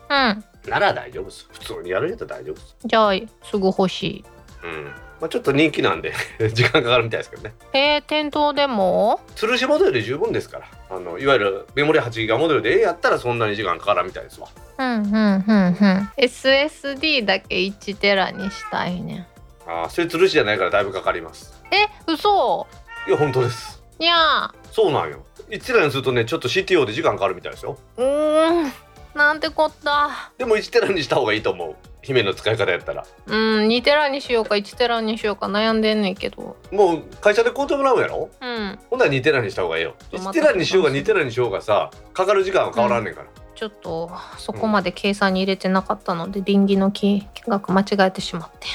[0.67, 4.25] なら大丈夫です普通にやるんやったら大丈夫ですじゃあ、すぐ欲しい。
[4.63, 4.85] うん
[5.19, 6.13] まあちょっと人気なんで
[6.53, 9.19] 時間かかるみたいですけどねえー、店頭でも？
[9.35, 14.47] 吊るしモデルで十分ですからあのいわゆるメモリ 8GB モデルでええやったらそんなに時間かからんみたいですわ
[14.77, 16.09] うんうんうんうん。
[16.17, 19.25] SSD だけ1テラにしたいねん。
[19.67, 21.53] ああそれ吊るしじゃないからだいぶかかります。
[21.71, 22.65] え、嘘。
[23.07, 23.83] いや本当です。
[23.99, 24.53] いや。
[24.71, 25.25] そうなんよ。
[25.49, 27.77] 1テラにするとねちょっと CTO で時間かかるみたいですよ。
[27.97, 28.71] うーん。
[29.15, 30.31] なんてこった。
[30.37, 31.75] でも1テラにした方がいいと思う。
[32.03, 33.05] 姫の使い方やったら。
[33.25, 36.55] うん、2テラにしようか1テラにしようか悩んでんねんけど。
[36.71, 38.29] もう会社で買うてもらうんやろ？
[38.39, 38.79] うん。
[38.89, 39.95] ほんなら2テラにした方がええよ。
[40.11, 48.67] 1テラにしようが2テラにしようがさかかる時間は変わらんねんから、ちょっとそこまで計算に入れてなかったので、倫理の金額間違えてしまって。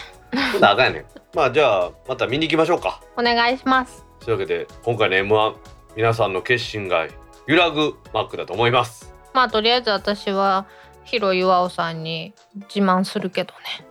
[0.52, 1.04] ほんならあかんやねん
[1.34, 4.04] まあじゃあまた見に行きましょうかお願いします。
[4.20, 5.54] というわけで今回の M1
[5.96, 7.06] 皆さんの決心が
[7.46, 10.66] 揺らぐマックだと思いますまあとりあえず私は
[11.04, 12.32] ヒロ岩尾さんに
[12.74, 13.86] 自慢するけどね。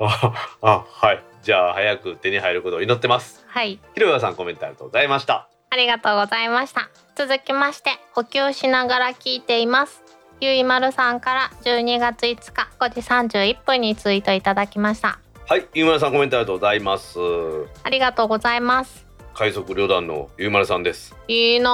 [0.01, 0.33] あ
[0.63, 3.79] あはいじゃあ早く手に入ることを祈ってますはい。
[3.95, 6.89] ひろやさんコメントありがとうございましたありがとうございました。
[7.15, 10.03] 続きまして、補給しながら聞いています。
[10.41, 15.19] ゆいまるさんから12月5日5時31分にツイートいただきました。
[15.49, 17.19] はいゆうまるさんコメントありがとうございます
[17.83, 19.07] ありがとうございます。
[19.35, 21.71] 快速旅団のゆうまるさんですいいな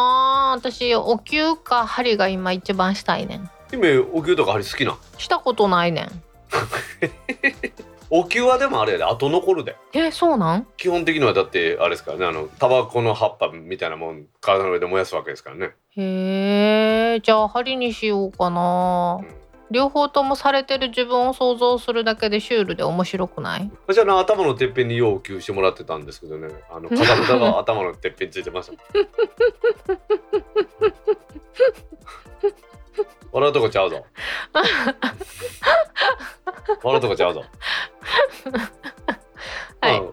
[0.53, 3.51] あ私、お灸か針が今一番したいねん。
[3.71, 4.99] 姫お灸とか針好きなん？
[5.19, 6.23] したことないねん。
[8.17, 9.75] お灸はでもあれやで後残るで。
[9.93, 10.67] え、そうなん？
[10.77, 19.21] 基本的にはだってあれですからねあのタバコの葉っぱみたいなもん体の上で燃やすわけですからね、へえ、じゃあ針にしようかな。
[19.73, 23.69] 両方ともされてる自分を想像するだけでシュールで面白くない？
[23.89, 26.55] 私はあの頭のてっぺんに要求してもらってたんですけどね。
[26.71, 28.75] あの片札が頭のてっぺんについてました
[33.35, 34.07] 笑うとこちゃうぞ。
[36.85, 37.45] 笑うとこちゃうぞ。
[39.81, 40.01] はい。
[40.01, 40.11] まあ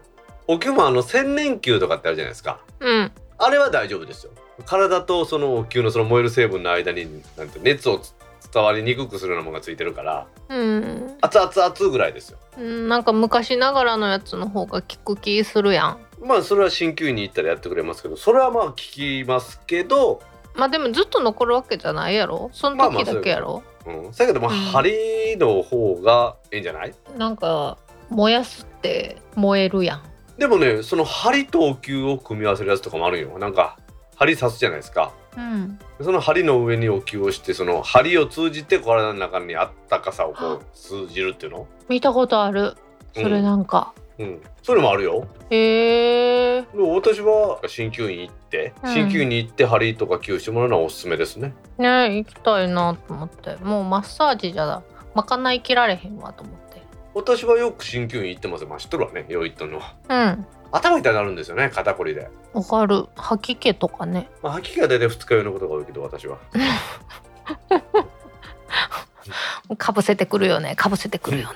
[0.47, 2.59] お給もあの千年球とかってあるじゃないですか。
[2.79, 3.11] うん。
[3.37, 4.31] あれは大丈夫ですよ。
[4.65, 8.15] 体とそのお灸のその燃える成分の間になんて熱をつ
[8.51, 11.17] 伝わりにくくするようなものがついてるからうん。
[11.21, 12.39] 熱々熱ぐらいですよ。
[12.57, 15.99] うんなんか昔ながらのやつの方が効く気するやん。
[16.21, 20.21] まあそれは鍼灸院に行ったらやってくれますけどそれはまあ効きますけど
[20.55, 22.49] まあでもずっと残るわけじゃないやろ？
[22.53, 24.57] そのまあまあ時だけやろ、うん、だけどまあうん。
[24.57, 26.93] 針の方がいいんじゃない？
[27.17, 27.77] なんか
[28.09, 30.03] 燃やすって燃えるやん。
[30.37, 33.37] でもねその針とお灸を組み合わせるやつとかもあるよ。
[33.39, 33.77] なんか
[34.15, 35.13] 針刺すじゃないですか。
[35.37, 35.79] うん。
[36.01, 41.67] その針の上にお灸をしてその針を通じて体の中にあったかさをこう通じるっていうの？
[41.87, 42.75] 見たことある。
[43.13, 44.27] それなんか、うん。
[44.27, 45.27] そういうのもあるよ。
[45.49, 48.93] へえ私は鍼灸院行ってうん。
[48.93, 53.55] 鍼灸院に行って針とか灸してもらうのはおすすめですね、ね行きたいなと思って。
[53.57, 54.83] もうマッサージじゃ
[55.15, 56.81] まかない切られへんわと思って。
[57.13, 59.79] 私はよく鍼灸院行ってますよまあ知っとるわねよう行ったの。
[59.79, 60.45] はうん。
[60.71, 62.29] 頭痛くなるんですよね肩こりで。
[62.53, 63.07] わかる。
[63.15, 64.29] 吐き気とかね。
[64.41, 66.37] まあ吐き気が大体二日酔いのことが多いけど私は。
[69.77, 71.49] かぶせてくるよねかぶせてくるよ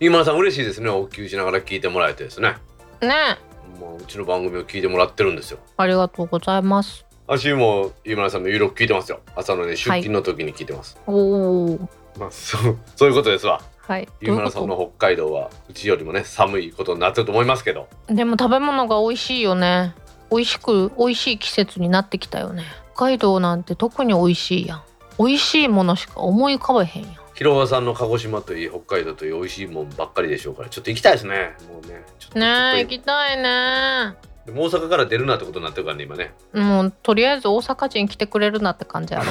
[0.00, 0.88] 今村さん嬉しいですね。
[0.88, 2.56] お灸しながら聞いてもらえてですね。
[3.00, 3.08] ね。
[3.08, 3.38] ね
[3.80, 5.58] もううちの番組を聞いてもらってるんですよ。
[5.76, 7.04] ありがとうございます。
[7.26, 9.20] 私も今村さんの有力聞いてますよ。
[9.36, 11.88] 朝のね出勤の時に聞いてます、おお
[12.18, 13.62] まあそうそういうことですわ。
[13.78, 14.06] はい。
[14.06, 17.88] ど今ういうこ村さんの北海道はうちよりもね寒いことになってると思いますけど。
[18.08, 19.94] とでも食べ物が美味しいよね。
[20.30, 22.64] 美味しく美味しい季節になってきたよね。
[22.94, 24.82] 北海道なんて特に美味しいやん。
[25.18, 31.56] 美味しいものしか思い浮かべへんやん広川さんの鹿児島といい北海道といい美味しいもんばっかりでしょうからちょっと行きたいですね。
[31.68, 34.14] もうねちょっとねえ行きたいね。
[34.46, 36.34] 大阪から出るなってことになってるからね今ね。
[36.52, 39.26] もうとりあえず大阪人来てくれるなって感じやろ。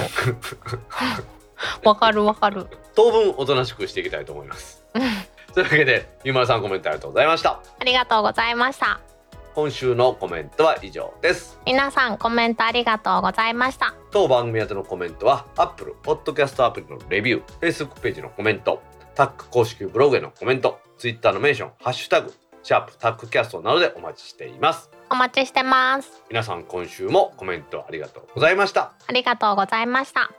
[1.84, 2.66] わかるわかる。
[2.96, 4.84] 当分おとなしくしていきたいと思います。
[5.54, 7.60] というわけで今村さんコメントありがとうございました。
[7.80, 9.11] ありがとうございました
[9.54, 11.60] 今週のコメントは以上です。
[11.66, 13.94] 皆さんコメントありがとうございました。
[14.12, 18.82] 当番組宛てのコメントは Apple Podcast アプリのレビュー Facebook ページのコメント
[19.16, 22.34] タック公式ブログへのコメント Twitter のメンション「ハッシュタグ
[22.64, 24.90] シャープタックキャスト」などでお待ちしています。
[25.10, 26.24] お待ちしてます。
[26.30, 28.94] 皆さん今週もコメントありがとうございました。
[29.08, 30.32] ありがとうございました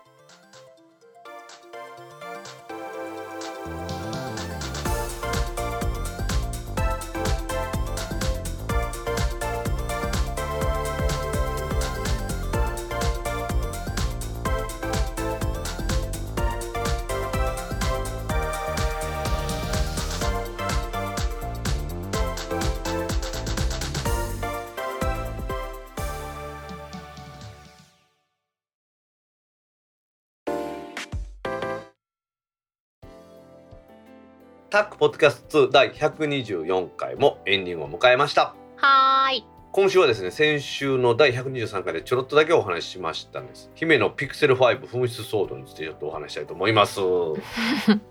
[34.72, 38.54] タックポッドキャスト2第124回もエンディングを迎えました。
[38.76, 39.44] はーい。
[39.70, 43.70] 今週はですね先週の第123回でちょろっとだけお話ししましたんです。
[43.74, 47.00] 姫のピクセル5紛失騒動についてちょっとお話ししたいと思います。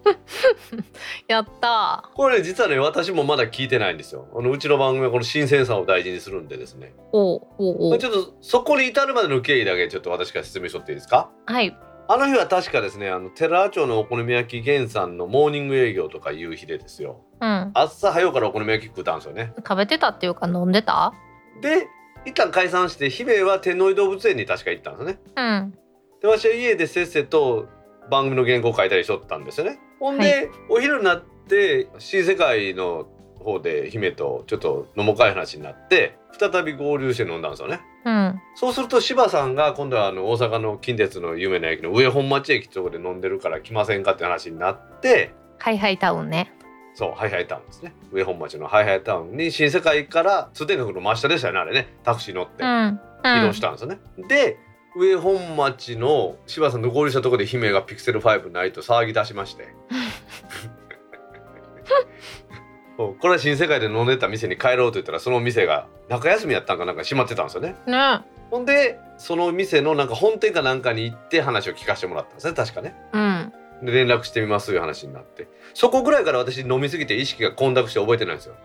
[1.28, 4.28] やったこれね実はね私もまだ聞いてないんですよ。
[4.36, 6.94] あのうちの番組はこの新鮮さを大事にするんでですね。
[6.96, 11.32] ーおうおうおちょっとそこに至るまでの経緯だけちょっと私から説明しとっていいですか？
[11.48, 11.76] はい
[12.14, 17.22] あの日は確かですねあの寺町のお好み焼き源さんのモーニング営業とかいう日でですよ。
[17.40, 17.72] うん。
[17.74, 19.54] 朝早うからお好み焼き食ったんですよね。
[19.56, 21.14] 食べてたっていうか飲んでた？
[21.62, 21.88] で
[22.26, 25.20] 一旦解散して姫は天王寺動物園に確か行ったんですよね。
[25.38, 25.74] うん。
[26.22, 27.70] で私は家でせっせと
[28.10, 29.80] 番組の原稿書いたりしとったんですよね。
[30.02, 33.08] ほんで、はお昼になって新世界の
[33.42, 37.82] 方で姫とちょっと飲もうかい話になって再び合流して飲んだんですよね。
[38.06, 38.42] うん。
[38.56, 46.54] そうすると柴さんが今度はあの大阪の近鉄の有名な駅の上本町駅ってとこで飲んでるから来ませんかって話になってハイハイタウンね。
[46.94, 47.94] そうハイハイタウンですね。
[48.12, 51.96] 上本町のハイハイタウンに新世界から通天閣の真下でしたよねあれね。
[52.04, 52.64] タクシー乗って。
[52.64, 53.00] うん。
[53.24, 54.58] 移動したんですよね、で
[54.96, 59.68] 上本町の柴さんと合流したところで姫がピクセル5ないと騒ぎ出しまして
[63.20, 67.76] これは新世界で飲んでた店に帰ろうと言ったらその店が中休みやったんかなんか閉まってたんですよね。
[67.86, 68.22] うんね。
[68.50, 72.96] ほんでその店のなんか本店かなんかに行って話を聞かせてもらったんですね確かね。
[73.14, 73.54] うん。
[73.84, 75.48] で連絡してみますという話になって。
[75.74, 78.56] そこぐらいから私飲みすぎて意識が混濁して覚えてないんですよ。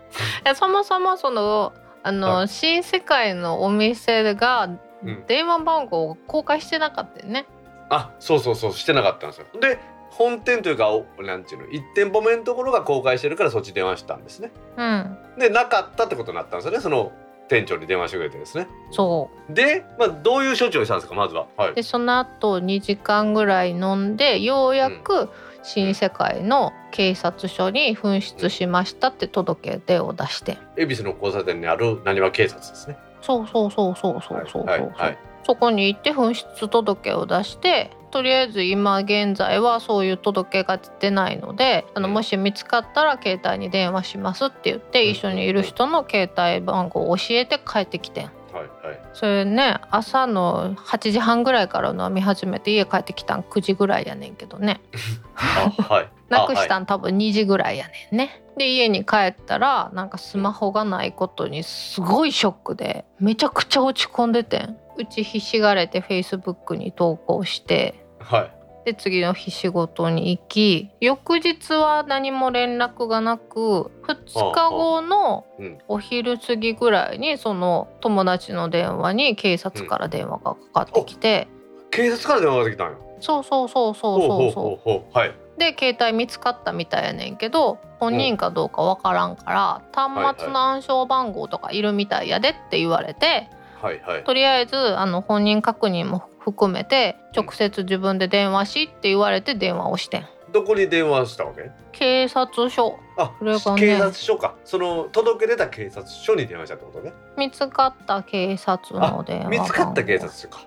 [0.45, 1.73] えそもそもその
[2.03, 4.69] あの、は新世界のお店が
[5.03, 5.23] うん。
[5.27, 7.45] 電話番号を公開してなかったよね。
[7.89, 9.47] あそうそうそうしてなかったんですよ。
[9.59, 9.79] で
[10.17, 14.51] 本店というかおなんていうの1店舗目のところが公開してるからそっち電話したんですね。
[14.75, 15.17] うん。
[15.37, 16.79] でなかったってことになったんですよね。
[16.79, 17.11] その
[17.47, 18.67] 店長に電話してくれてですね。
[18.89, 21.45] そで、まあ、どういう処置をしたんですかまずは。
[21.55, 21.71] はい。
[21.71, 25.29] うでその後2時間ぐらい飲んでようやく
[25.61, 30.57] 新世界の警察署に紛失しましたって届け出を出して。
[30.77, 32.97] 恵比寿の交差点にあるなにわ警察ですね。
[33.21, 35.17] そうそうそうそうそうそうそう、はいはいはい。
[35.43, 42.13] そこに行って紛失届を出してとりあえず今現在はそういう届けが出ないのであのうん。
[42.13, 45.11] もし見つかったら携帯に電話しますって言ってうん。
[45.11, 48.25] 一緒にいる人の携帯番号を教えて帰ってきてん。
[48.25, 48.31] は
[48.63, 48.99] いはい。
[49.13, 54.81] それね朝の8時半ぐらいから飲み始めて家帰ってきたん9時ぐらいやねんけどね。
[55.35, 56.09] あはい。
[56.29, 58.43] なくしたあん多分2時ぐらいやねんね。
[58.57, 68.41] で家に帰ったらなんかスマホがないことにすごいショックでめちゃくちゃ落ち込んでてんうちひしがれてフェイスブックに投稿してはい。
[68.41, 75.77] はいで次の日仕事に行き翌日は何も連絡がなく2日後のうん。
[75.89, 81.49] お昼過ぎぐらいにその友達の電話に警察から電話がかかってきて、
[81.91, 84.79] 警察から電話がかかってきたんよそうそうそうそうそうう。
[84.85, 85.35] そうはい。
[85.57, 93.49] で携帯見つかったみたいやねんけど本人かどうかわからんから、端末の暗証番号とかいるみたいやでって言われて、
[93.81, 94.23] はいはい。
[94.23, 100.25] とりあえずあの本人確認も含めて直接自分で電話しって言われて電話をしてん。
[100.53, 101.69] どこに電話したわけ？
[101.91, 102.97] 警察署。
[103.17, 103.79] あこれがね。
[103.79, 104.55] 警察署か。
[104.63, 107.11] その届け出た警察署に電話したってことね？
[107.37, 110.59] 見つかった警察の電話見つかった警察署か。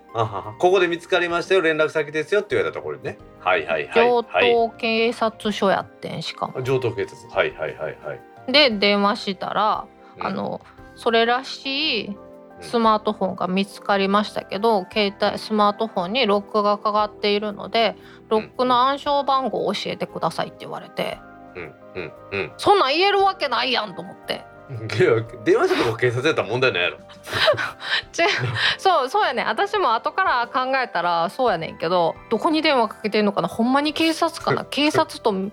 [0.59, 1.63] ここで見つかりましたよ。
[1.63, 3.17] 連絡先ですよって言われたところにね。
[3.41, 4.07] はいはいはい。
[4.07, 4.53] 上はい。
[4.53, 6.63] 東警察署やってんしかも。
[6.63, 7.29] 上等警察。
[7.31, 8.15] はいはいはいは
[8.49, 9.87] い、で電話したら、
[10.19, 10.27] うん。
[10.27, 10.61] あの
[10.95, 12.17] それらしい
[12.61, 17.97] スマートフォンが見つかりましたけど携帯スマートフォンにロックがかかっているので
[18.29, 21.19] ロックの暗証番号を教えてくださいって言われて。
[21.57, 21.75] うん。
[21.95, 22.13] うん。
[22.33, 22.53] うん。
[22.57, 26.99] そんなん言えるわけないやんと思っていや電話したとこ警察やったら問題ないやろ
[28.79, 29.43] そうそうやね。
[29.43, 33.49] 私も後から考えたらそうやねんけどどこに電話かけてんのかな。
[33.49, 34.65] ほんまに警察かな。
[34.71, 35.51] 警察と偽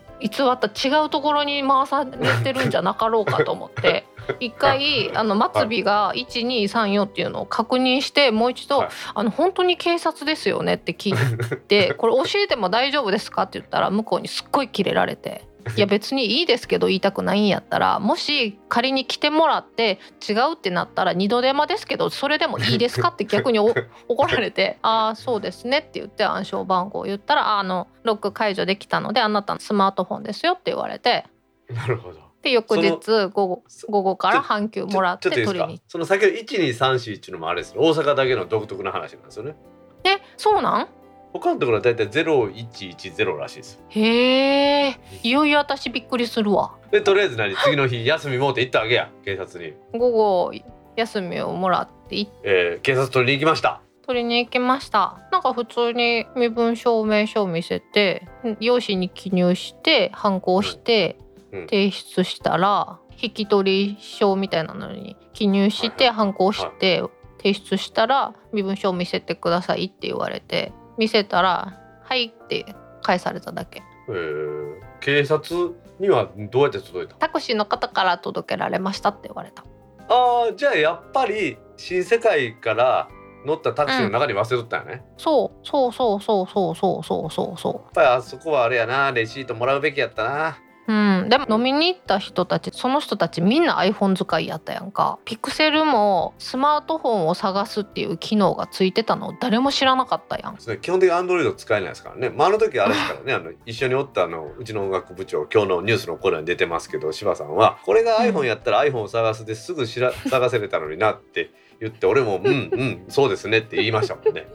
[0.52, 4.06] った違うところに回されてるんじゃなかろうかと思って。
[4.42, 8.90] 一回あの末尾が1234っていうのを確認してもう一度、はい。
[9.16, 15.48] あの本当に警察ですよねって聞いて これ教えても大丈夫ですかって言ったら向こうにすっごいキレられて。
[15.76, 23.74] いや別にいいですけど言いたくないんやったらもし仮に来てもらって違うってなったら二度手間ですけどそれでもいいですかって逆にお
[24.08, 31.26] 怒られて「ああそうですね」って言って暗証番号を言ったらあ「あのロック解除できたのであなたのスマートフォンですよ」って言われて
[31.70, 32.28] なるほど。
[32.44, 35.82] で翌日午後そ午後から半休もらって取りに。
[35.88, 37.80] その先ほど1234っていうのもあれですね。
[37.82, 39.56] 大阪だけの独特な話なんですよね。
[40.04, 40.88] えそうなん？
[41.34, 43.84] 他のところはだいたい0110らしいです。
[43.90, 45.00] へえ。
[45.24, 46.76] いよいよ私びっくりするわ。
[46.92, 50.54] でとりあえず何次の日休みもうて行ったわけや警察に、午後
[50.96, 53.82] 休みをもらって行っえー、警察取りに行きました。
[54.06, 55.18] 取りに行きました。
[55.32, 58.28] なんか普通に身分証明書を見せて
[58.60, 61.18] 用紙に記入して反抗して
[61.52, 61.60] うん。
[61.62, 61.68] うん。
[61.68, 67.04] 提出したら引き取り証みたいなのに記入して反抗して
[67.38, 71.74] 提出したら身分証を見せてくださいって言われて見せたら
[72.04, 72.66] 「はい」って
[73.02, 73.82] 返されただけ。
[74.10, 79.64] えー、警察にはどうやって届いたタクシーの方から届けられましたって言われた。
[80.10, 83.10] あーじゃあやっぱり新世界から
[83.46, 85.92] 乗ったタクシーの中に忘れとったよね、やっそうそう。
[85.92, 87.60] そうそうそうそうそうそう。
[87.60, 89.12] そうぱりあそこはあれやな。
[89.12, 90.58] レシートもらうべきやったな
[90.88, 95.20] うん、でも飲みに行った人たちその人たちみんな iPhone 使いやったやんか。
[95.26, 100.56] ピクセルもスマートフォンを探すっていう機能がついてたの誰も知らなかったやん。
[100.60, 103.34] それ基本的にアンドロイド使えないですからね、まあ、あの時あれですからね。
[103.34, 114.48] あの一緒におったあのうちの音楽部長今日のニュースのコーナーに出てますけど柴さんはこれが iPhone やったら iPhone を探すですぐ知ら探せれたのになって言って俺も「うんうんそうですね」って言いましたもんね。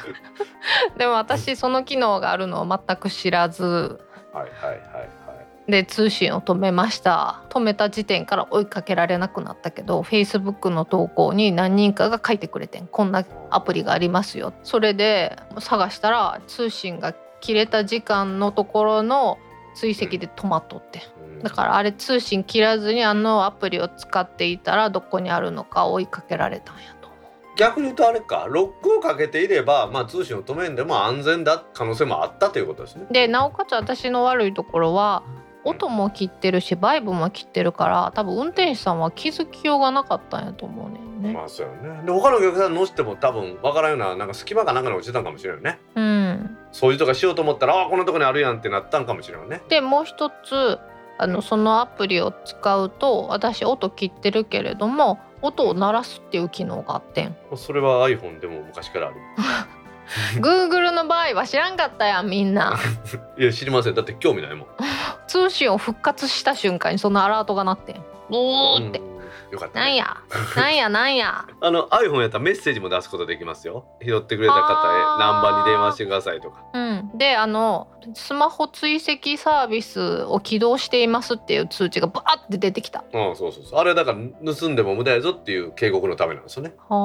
[0.98, 3.64] でも私その機能があるのを全く知らず。
[4.32, 5.15] はいはいはいはい。
[5.68, 7.42] で通信を止めました。
[7.48, 12.86] 止めた時点から追いかけられなくなったけど Facebook の投稿に何人かが書いてくれてん。
[12.86, 14.52] こんなアプリがありますよ。
[14.62, 19.38] それで探したら通信が切れた時間のところの
[19.74, 21.02] 追跡で止まっとって。
[21.36, 21.42] うん。
[21.42, 27.16] だからあれ通信切らずにあのアプリを使っていたらどこにあるのか追いかけられたんやと思
[27.56, 28.46] 逆に言うとあれか。
[28.48, 33.06] ロックをかけていれば、まあ、通信を止めんでも安全だ可能性もあったということですね。
[33.10, 35.24] うでなおかつ私の悪いところは
[35.66, 41.32] 音も切ってるしバイブも切ってるから多分運転手さんは気づきようがなかったんやと思うねんね。
[41.32, 42.02] まあそうよね。
[42.04, 45.80] で他のお客さん乗しても多分わからんようななんか隙間かなんかに落ちてたんかもしれないよね。
[45.96, 46.56] うん。
[46.72, 49.62] 掃除とかしようと思ったらあこんなとこにあるやんってなったんかもしれないね。
[49.68, 50.78] でもう一つ
[51.18, 57.36] あのそのアプリを使うと私音切ってるけれども音を鳴らすっていう機能があってん。
[57.56, 59.16] それは iPhone でも昔からある
[60.40, 62.78] Google の場合は知らんかったやんみんな。
[63.38, 63.94] いや知りません。
[63.94, 64.66] だって興味ないもん
[65.28, 67.96] 通信を復活した瞬間にそのアラートが鳴ってん。
[68.30, 69.00] ブーって。
[69.00, 69.16] うん。
[69.52, 70.16] よかった、ね、なんや？
[70.56, 70.88] なんや？
[70.88, 71.46] なんや？
[71.60, 73.86] あの iPhone やったらメッセージも出すことできますよ。
[74.02, 75.18] 拾ってくれた方へあー。
[75.20, 76.64] 何番に電話してくださいとか。
[76.72, 77.10] うん。
[77.16, 83.04] であのスマホ追跡サービスを起動していますっていう通知がバーって出てきた。
[83.12, 83.78] うんそうそうそう。
[83.78, 84.18] あれだから
[84.52, 86.72] 盗んでも無駄やぞっていう警告のためなんですよね。
[86.88, 86.96] は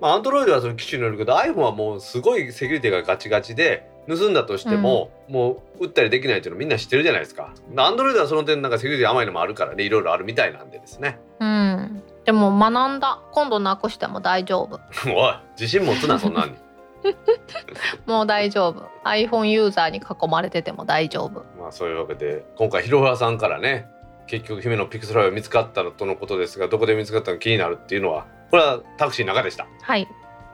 [0.00, 7.52] まあ Android はその機種によるけど iPhone はもうすごいセキュリティがガチガチで盗んだとしても、もう撃ったりできないっていうのみんな知ってるじゃないですか。
[7.74, 11.18] Android はその点なんかセキュリティ甘いのもあるからねいろいろあるみたいなんでですね。
[11.38, 11.46] あう
[11.82, 12.02] ん。
[12.24, 13.20] でも学んだ。
[13.32, 14.80] 今度なくしても大丈夫。
[15.14, 16.56] おい自信持つなそんなんに。
[18.06, 18.88] もう大丈夫。
[19.04, 21.44] iPhone ユーザーに囲まれてても大丈夫。
[21.60, 23.88] まあそういうわけで今回広原さんからね
[24.26, 30.08] 結局姫のピクセルが見つかったのとのことですがどこで見つかったのか気になるっていうのはこれはタクシーの中でした、はい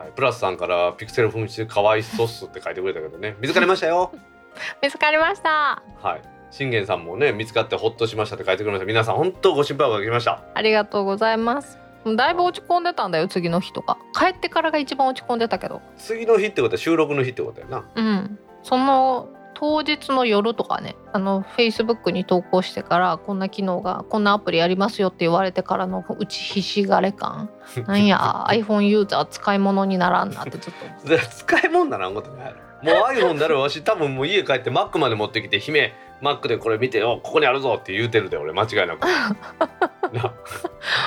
[0.05, 3.37] はい、プラスさんからピクセル紛失かわいそうっすって書いてくれたけどね。
[3.41, 4.13] 見つかりましたよ。
[4.83, 5.83] 見つかりました。
[6.03, 6.23] はい。
[6.51, 8.87] 信玄さんもね見つかってほっとしましたって書いてくれました。
[8.87, 10.43] 皆さん本当ご心配をかけました。
[10.53, 11.79] ありがとうございます。
[12.05, 13.97] だいぶ落ち込んでたんだよ次の日とか。
[14.13, 15.81] 帰ってからが一番落ち込んでたけど。
[15.97, 17.85] 次の日ってことは収録の日ってことやな。
[17.95, 18.39] うん。
[18.63, 19.31] その
[19.65, 27.49] 当日の夜とかねあの Facebook に投稿してからこんな機能がこんなアプリやりますよって言われてからのうちひしがれ感。
[27.89, 32.55] なんや iPhone ユーザー使い物にならんなってずっと思ってで使い物ならんことない
[32.85, 39.07] もう iPhone だろわし多分もう家帰って Mac まで持ってきて姫 Mac でこれ見てよここにあるぞって言うてるで俺間違いなく。
[40.13, 40.33] な。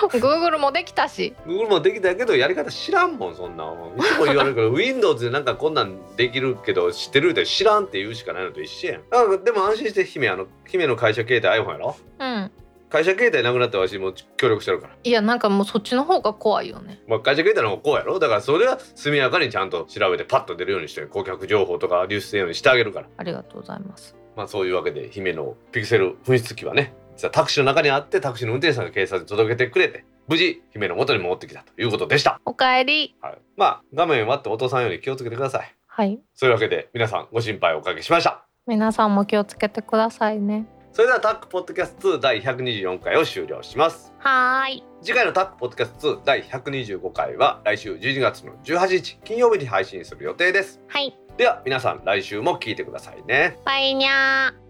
[0.10, 1.34] Google もできたし。
[1.46, 3.64] Google もできたけどやり方知らんもんそんな。
[3.66, 3.68] ん
[3.98, 9.02] いつも言われるけど Windows でなんかこんなんできるけど知ってるって知らんって言うしかないのと一緒やん。
[9.12, 11.96] あでも安心して姫あの姫の会社携帯 iPhone やろ？
[12.20, 12.52] うん
[12.90, 17.02] 会社携帯なくなったわしもう協力してるから、いやなんかもうそっちの方が怖いよね。
[17.08, 18.20] まあ、会社携帯の方がこうやろ。
[18.20, 23.08] だからそれは速やかにちゃんと調べてパッと出るようにして顧客情報とか流出せんようにしてあげるから。
[23.18, 24.16] ありがとうございます。
[24.36, 33.16] まあそういうわけで姫のピクセル紛失機はね実はタクシーの中にあってタクシーの運転手さんが警察に届けてくれて無事姫の元に戻ってきたということでした、おかえり。
[33.22, 35.76] はい、まあ画面割ってお父さんより気をつけてください。
[35.88, 36.20] はい。
[36.36, 38.48] そういうわけで皆さんご心配おかけしました。
[38.68, 40.68] 皆さんも気をつけてくださいね
[40.98, 44.12] それではタックポッドキャスト2第124回を終了します。
[44.18, 44.84] はーい。
[45.04, 50.82] 次回のタックポッドキャスト2第125回は来週12月の18日金曜日に配信する予定です。
[50.88, 51.16] はい。
[51.38, 53.60] では皆さん来週も聞いてくださいね。
[53.64, 54.67] バイニャー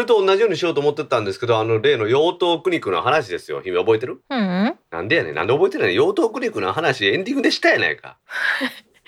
[0.00, 3.60] れと同じようにしようと思ってたんですけどあの例の養豚苦肉の話ですよ。
[3.62, 4.20] 姫覚えてる？
[4.28, 4.76] うん。
[4.90, 5.34] なんでやねん。
[5.34, 8.18] なんで覚えてないの養豚苦肉の話エンディングでしたやないか。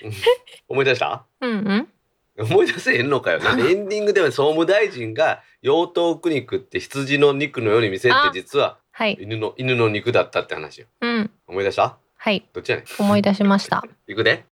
[0.03, 0.13] う ん
[0.69, 1.25] 思い出した？
[1.41, 1.87] うんうん。
[2.49, 3.39] 思い出せへんのかよ。
[3.39, 9.17] なんで エンディングでは総務大臣が養豚苦肉って羊の肉のように見せてあ実ははい。
[9.21, 10.87] 犬の犬の肉だったって話よ。
[11.01, 11.31] うん。
[11.47, 11.97] 思い出した？
[12.17, 12.47] はい。
[12.53, 12.85] どっちやねん？
[13.03, 13.83] 思い出しました。
[14.07, 14.45] 行くで